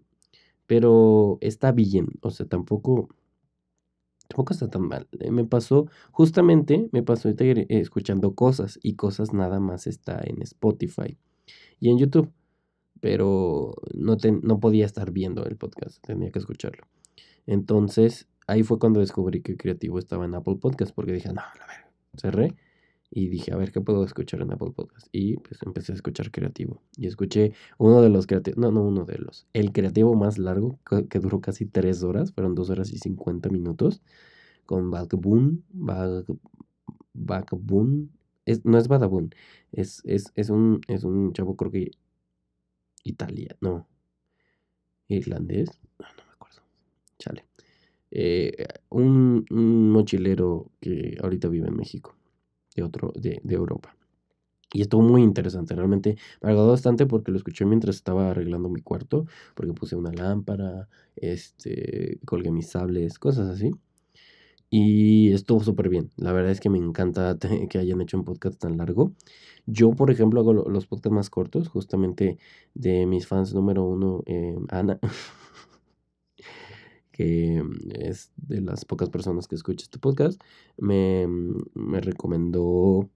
Pero 0.68 1.38
está 1.42 1.72
bien, 1.72 2.08
o 2.22 2.32
sea, 2.32 2.48
tampoco, 2.48 3.10
tampoco 4.28 4.54
está 4.54 4.70
tan 4.70 4.84
mal. 4.84 5.08
Eh, 5.20 5.32
Me 5.32 5.46
pasó, 5.46 5.88
justamente 6.12 6.90
me 6.92 7.04
pasó 7.04 7.30
eh, 7.30 7.66
escuchando 7.70 8.34
cosas 8.36 8.80
y 8.82 8.96
cosas 8.96 9.34
nada 9.34 9.60
más 9.60 9.88
está 9.88 10.22
en 10.24 10.42
Spotify 10.42 11.18
y 11.80 11.90
en 11.90 11.98
YouTube, 11.98 12.32
pero 13.00 13.74
no, 13.94 14.18
te- 14.18 14.32
no 14.32 14.60
podía 14.60 14.86
estar 14.86 15.12
viendo 15.12 15.46
el 15.46 15.58
podcast, 15.58 16.02
tenía 16.06 16.32
que 16.32 16.40
escucharlo. 16.40 16.86
Entonces, 17.46 18.28
ahí 18.48 18.64
fue 18.64 18.80
cuando 18.80 19.00
descubrí 19.02 19.42
que 19.42 19.58
Creativo 19.58 20.00
estaba 20.00 20.26
en 20.26 20.36
Apple 20.36 20.56
Podcast, 20.56 20.94
porque 20.96 21.12
dije, 21.14 21.32
no, 21.34 21.42
a 21.42 21.54
ver, 21.68 21.92
cerré 22.16 22.56
y 23.16 23.28
dije, 23.28 23.54
a 23.54 23.58
ver, 23.58 23.72
¿qué 23.72 23.80
puedo 23.80 24.04
escuchar 24.04 24.42
en 24.42 24.52
Apple 24.52 24.72
Podcast? 24.72 25.08
Y 25.12 25.38
pues 25.38 25.62
empecé 25.62 25.92
a 25.92 25.96
escuchar 25.96 26.32
Creativo. 26.32 26.82
Y 26.98 27.06
escuché 27.06 27.54
uno 27.78 28.02
de 28.02 28.10
los 28.10 28.26
creativos, 28.26 28.58
no, 28.58 28.72
no 28.72 28.82
uno 28.82 29.06
de 29.06 29.20
los, 29.20 29.46
el 29.54 29.72
creativo 29.72 30.16
más 30.16 30.40
largo, 30.40 30.80
que, 31.10 31.20
duró 31.20 31.40
casi 31.40 31.68
tres 31.68 32.02
horas, 32.02 32.34
fueron 32.34 32.56
dos 32.56 32.72
horas 32.72 32.92
y 32.92 32.98
cincuenta 32.98 33.50
minutos, 33.50 34.02
con 34.66 34.90
Vag, 34.90 35.10
Vagabun, 37.14 38.12
es, 38.46 38.66
no 38.66 38.80
es 38.80 38.88
Badabun, 38.88 39.30
es, 39.72 40.02
es, 40.06 40.32
es, 40.34 40.50
un, 40.50 40.82
es 40.88 41.04
un 41.04 41.34
chavo, 41.34 41.56
creo 41.56 41.70
que 41.70 41.92
Italia, 43.04 43.56
no, 43.62 43.88
irlandés, 45.08 45.70
no, 46.00 46.08
no 46.18 46.26
me 46.26 46.32
acuerdo, 46.34 46.62
chale. 47.20 47.46
Eh, 48.10 48.66
un, 48.90 49.46
un 49.52 49.92
mochilero 49.92 50.72
que 50.80 51.18
ahorita 51.22 51.48
vive 51.48 51.68
en 51.68 51.76
México, 51.76 52.16
de 52.76 52.84
otro, 52.84 53.12
de, 53.16 53.40
de 53.44 53.56
Europa. 53.56 53.96
Y 54.74 54.82
estuvo 54.82 55.04
muy 55.04 55.22
interesante, 55.24 55.76
realmente 55.76 56.18
me 56.42 56.50
agradó 56.50 56.70
bastante 56.72 57.06
porque 57.06 57.32
lo 57.32 57.38
escuché 57.38 57.66
mientras 57.66 57.96
estaba 57.98 58.32
arreglando 58.32 58.70
mi 58.70 58.82
cuarto, 58.82 59.28
porque 59.56 59.74
puse 59.74 59.96
una 59.96 60.12
lámpara, 60.12 60.90
este, 61.16 62.20
colgué 62.26 62.52
mis 62.52 62.70
sables, 62.72 63.20
cosas 63.20 63.50
así. 63.50 63.72
Y 64.70 65.32
estuvo 65.34 65.64
súper 65.64 65.90
bien. 65.90 66.10
La 66.18 66.32
verdad 66.34 66.52
es 66.52 66.60
que 66.60 66.70
me 66.70 66.80
encanta 66.80 67.38
que 67.70 67.78
hayan 67.78 68.02
hecho 68.02 68.18
un 68.18 68.26
podcast 68.26 68.60
tan 68.60 68.78
largo. 68.78 69.14
Yo, 69.66 69.92
por 69.92 70.10
ejemplo, 70.12 70.42
hago 70.42 70.54
lo- 70.54 70.70
los 70.70 70.88
podcasts 70.88 71.16
más 71.16 71.30
cortos, 71.30 71.68
justamente 71.70 72.38
de 72.74 73.06
mis 73.06 73.28
fans 73.28 73.54
número 73.54 73.84
uno, 73.84 74.24
eh, 74.26 74.56
Ana, 74.70 75.00
que 77.14 77.64
mm, 77.64 77.92
es 77.94 78.34
de 78.36 78.60
las 78.60 78.84
pocas 78.84 79.10
personas 79.10 79.48
que 79.48 79.56
escucha 79.56 79.84
este 79.84 80.00
podcast, 80.00 80.42
me, 80.78 81.26
mm, 81.26 81.64
me 81.76 82.02
recomendó, 82.02 83.10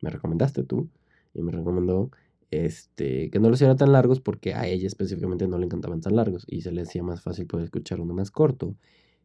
me 0.00 0.10
recomendaste 0.10 0.62
tú, 0.62 0.88
y 1.34 1.42
me 1.42 1.50
recomendó 1.50 2.10
este, 2.50 3.30
que 3.30 3.40
no 3.40 3.48
los 3.50 3.58
hiciera 3.58 3.76
tan 3.76 3.92
largos 3.92 4.20
porque 4.20 4.54
a 4.54 4.66
ella 4.66 4.86
específicamente 4.86 5.46
no 5.48 5.58
le 5.58 5.66
encantaban 5.66 6.00
tan 6.00 6.16
largos 6.16 6.44
y 6.48 6.62
se 6.62 6.72
le 6.72 6.82
hacía 6.82 7.02
más 7.02 7.20
fácil 7.22 7.46
poder 7.46 7.64
escuchar 7.64 8.00
uno 8.00 8.14
más 8.14 8.30
corto. 8.30 8.74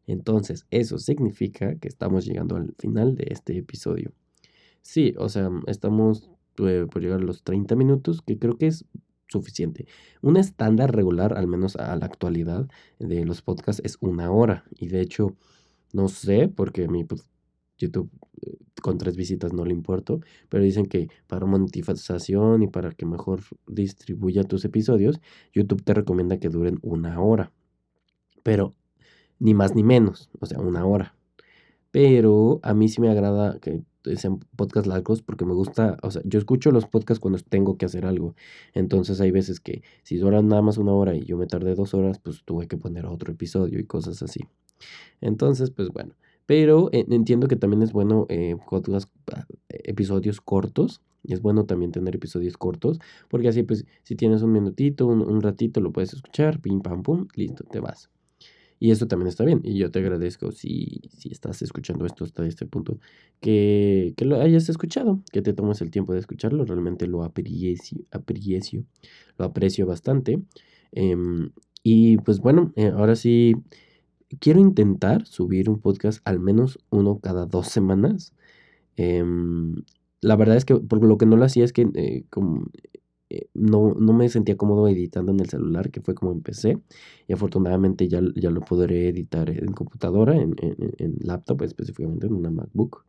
Entonces, 0.06 0.66
eso 0.70 0.98
significa 0.98 1.76
que 1.76 1.88
estamos 1.88 2.26
llegando 2.26 2.56
al 2.56 2.74
final 2.78 3.14
de 3.14 3.28
este 3.30 3.56
episodio. 3.56 4.12
Sí, 4.82 5.14
o 5.18 5.30
sea, 5.30 5.50
estamos 5.66 6.30
eh, 6.58 6.86
por 6.90 7.02
llegar 7.02 7.20
a 7.20 7.24
los 7.24 7.42
30 7.42 7.74
minutos, 7.76 8.20
que 8.20 8.38
creo 8.38 8.58
que 8.58 8.66
es 8.66 8.84
suficiente. 9.28 9.86
Un 10.22 10.36
estándar 10.36 10.94
regular, 10.94 11.34
al 11.36 11.46
menos 11.46 11.76
a 11.76 11.94
la 11.96 12.06
actualidad, 12.06 12.68
de 12.98 13.24
los 13.24 13.42
podcasts 13.42 13.82
es 13.84 13.96
una 14.00 14.30
hora. 14.30 14.64
Y 14.78 14.88
de 14.88 15.00
hecho, 15.00 15.36
no 15.92 16.08
sé, 16.08 16.48
porque 16.48 16.88
mí 16.88 17.04
pues, 17.04 17.26
YouTube 17.78 18.10
eh, 18.42 18.56
con 18.82 18.98
tres 18.98 19.16
visitas 19.16 19.52
no 19.52 19.64
le 19.64 19.72
importo, 19.72 20.20
pero 20.48 20.62
dicen 20.62 20.86
que 20.86 21.08
para 21.26 21.46
monetización 21.46 22.62
y 22.62 22.66
para 22.68 22.92
que 22.92 23.06
mejor 23.06 23.40
distribuya 23.66 24.44
tus 24.44 24.64
episodios, 24.64 25.20
YouTube 25.52 25.82
te 25.82 25.94
recomienda 25.94 26.38
que 26.38 26.48
duren 26.48 26.78
una 26.82 27.20
hora. 27.20 27.52
Pero 28.42 28.74
ni 29.38 29.54
más 29.54 29.74
ni 29.74 29.82
menos, 29.82 30.30
o 30.40 30.46
sea, 30.46 30.60
una 30.60 30.86
hora. 30.86 31.14
Pero 31.90 32.60
a 32.62 32.74
mí 32.74 32.88
sí 32.88 33.00
me 33.00 33.08
agrada 33.10 33.58
que 33.60 33.82
sean 34.16 34.40
podcasts 34.56 34.88
largos 34.88 35.22
porque 35.22 35.44
me 35.44 35.54
gusta, 35.54 35.96
o 36.02 36.10
sea, 36.10 36.22
yo 36.24 36.38
escucho 36.38 36.70
los 36.70 36.86
podcasts 36.86 37.20
cuando 37.20 37.38
tengo 37.38 37.76
que 37.76 37.86
hacer 37.86 38.06
algo. 38.06 38.34
Entonces 38.72 39.20
hay 39.20 39.30
veces 39.30 39.60
que 39.60 39.82
si 40.02 40.16
duran 40.16 40.48
nada 40.48 40.62
más 40.62 40.78
una 40.78 40.92
hora 40.92 41.14
y 41.14 41.24
yo 41.24 41.36
me 41.36 41.46
tardé 41.46 41.74
dos 41.74 41.94
horas, 41.94 42.18
pues 42.18 42.42
tuve 42.44 42.68
que 42.68 42.76
poner 42.76 43.06
otro 43.06 43.32
episodio 43.32 43.78
y 43.78 43.84
cosas 43.84 44.22
así. 44.22 44.40
Entonces, 45.20 45.70
pues 45.70 45.88
bueno. 45.88 46.14
Pero 46.46 46.90
eh, 46.92 47.06
entiendo 47.08 47.48
que 47.48 47.56
también 47.56 47.82
es 47.82 47.92
bueno 47.92 48.26
eh, 48.28 48.56
podcast, 48.68 49.10
ah, 49.32 49.46
episodios 49.68 50.40
cortos. 50.40 51.00
Y 51.26 51.32
es 51.32 51.40
bueno 51.40 51.64
también 51.64 51.90
tener 51.90 52.14
episodios 52.14 52.58
cortos. 52.58 53.00
Porque 53.28 53.48
así, 53.48 53.62
pues, 53.62 53.86
si 54.02 54.14
tienes 54.14 54.42
un 54.42 54.52
minutito, 54.52 55.06
un, 55.06 55.22
un 55.22 55.40
ratito, 55.40 55.80
lo 55.80 55.90
puedes 55.92 56.12
escuchar. 56.12 56.60
Pim, 56.60 56.82
pam, 56.82 57.02
pum, 57.02 57.28
listo, 57.34 57.64
te 57.64 57.80
vas. 57.80 58.10
Y 58.84 58.90
eso 58.90 59.08
también 59.08 59.28
está 59.28 59.46
bien. 59.46 59.62
Y 59.64 59.78
yo 59.78 59.90
te 59.90 60.00
agradezco 60.00 60.52
si, 60.52 61.00
si 61.16 61.30
estás 61.30 61.62
escuchando 61.62 62.04
esto 62.04 62.24
hasta 62.24 62.46
este 62.46 62.66
punto, 62.66 62.98
que, 63.40 64.12
que 64.14 64.26
lo 64.26 64.38
hayas 64.38 64.68
escuchado, 64.68 65.22
que 65.32 65.40
te 65.40 65.54
tomes 65.54 65.80
el 65.80 65.90
tiempo 65.90 66.12
de 66.12 66.18
escucharlo. 66.18 66.66
Realmente 66.66 67.06
lo 67.06 67.24
aprecio, 67.24 68.04
aprecio, 68.10 68.84
lo 69.38 69.46
aprecio 69.46 69.86
bastante. 69.86 70.42
Em, 70.92 71.48
y 71.82 72.18
pues 72.18 72.40
bueno, 72.40 72.74
eh, 72.76 72.88
ahora 72.94 73.16
sí, 73.16 73.54
quiero 74.38 74.60
intentar 74.60 75.24
subir 75.24 75.70
un 75.70 75.80
podcast 75.80 76.20
al 76.26 76.38
menos 76.38 76.78
uno 76.90 77.20
cada 77.20 77.46
dos 77.46 77.68
semanas. 77.68 78.34
Em, 78.96 79.76
la 80.20 80.36
verdad 80.36 80.58
es 80.58 80.66
que 80.66 80.76
por 80.76 81.02
lo 81.02 81.16
que 81.16 81.24
no 81.24 81.36
lo 81.38 81.46
hacía 81.46 81.64
es 81.64 81.72
que 81.72 81.88
eh, 81.94 82.24
eh, 83.30 83.48
no, 83.54 83.94
no 83.94 84.12
me 84.12 84.28
sentía 84.28 84.56
cómodo 84.56 84.88
editando 84.88 85.32
en 85.32 85.40
el 85.40 85.48
celular, 85.48 85.90
que 85.90 86.00
fue 86.00 86.14
como 86.14 86.32
empecé. 86.32 86.78
Y 87.28 87.32
afortunadamente 87.32 88.08
ya, 88.08 88.20
ya 88.36 88.50
lo 88.50 88.60
podré 88.60 89.08
editar 89.08 89.50
en 89.50 89.72
computadora, 89.72 90.36
en, 90.36 90.54
en, 90.60 90.76
en 90.98 91.16
laptop, 91.20 91.62
específicamente 91.62 92.26
en 92.26 92.34
una 92.34 92.50
MacBook. 92.50 93.04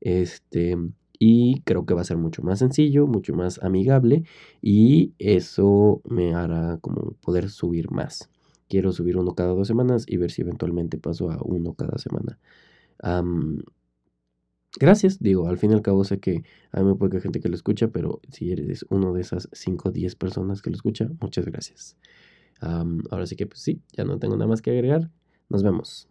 Este, 0.00 0.76
y 1.18 1.60
creo 1.62 1.86
que 1.86 1.94
va 1.94 2.02
a 2.02 2.04
ser 2.04 2.16
mucho 2.18 2.42
más 2.42 2.60
sencillo, 2.60 3.06
mucho 3.06 3.34
más 3.34 3.62
amigable. 3.62 4.24
Y 4.62 5.14
eso 5.18 6.00
me 6.08 6.34
hará 6.34 6.78
como 6.80 7.12
poder 7.22 7.50
subir 7.50 7.90
más. 7.90 8.30
Quiero 8.68 8.92
subir 8.92 9.16
uno 9.16 9.34
cada 9.34 9.54
dos 9.54 9.66
semanas 9.68 10.04
y 10.06 10.16
ver 10.18 10.30
si 10.30 10.42
eventualmente 10.42 10.98
paso 10.98 11.30
a 11.30 11.38
uno 11.42 11.74
cada 11.74 11.98
semana. 11.98 12.38
Gracias, 14.80 15.18
digo, 15.18 15.48
al 15.48 15.58
fin 15.58 15.72
y 15.72 15.74
al 15.74 15.82
cabo 15.82 16.04
sé 16.04 16.20
que 16.20 16.44
hay 16.70 16.84
muy 16.84 16.94
poca 16.94 17.20
gente 17.20 17.40
que 17.40 17.48
lo 17.48 17.56
escucha, 17.56 17.88
pero 17.88 18.20
si 18.30 18.52
eres 18.52 18.86
uno 18.90 19.12
de 19.12 19.22
esas 19.22 19.48
5 19.52 19.88
o 19.88 19.92
10 19.92 20.14
personas 20.14 20.62
que 20.62 20.70
lo 20.70 20.76
escucha, 20.76 21.08
muchas 21.20 21.46
gracias. 21.46 21.96
Am, 22.60 23.02
ahora 23.10 23.26
sí 23.26 23.34
que 23.34 23.46
pues 23.46 23.60
sí, 23.60 23.82
ya 23.92 24.04
no 24.04 24.18
tengo 24.18 24.36
nada 24.36 24.48
más 24.48 24.62
que 24.62 24.70
agregar. 24.70 25.10
Nos 25.48 25.64
vemos. 25.64 26.08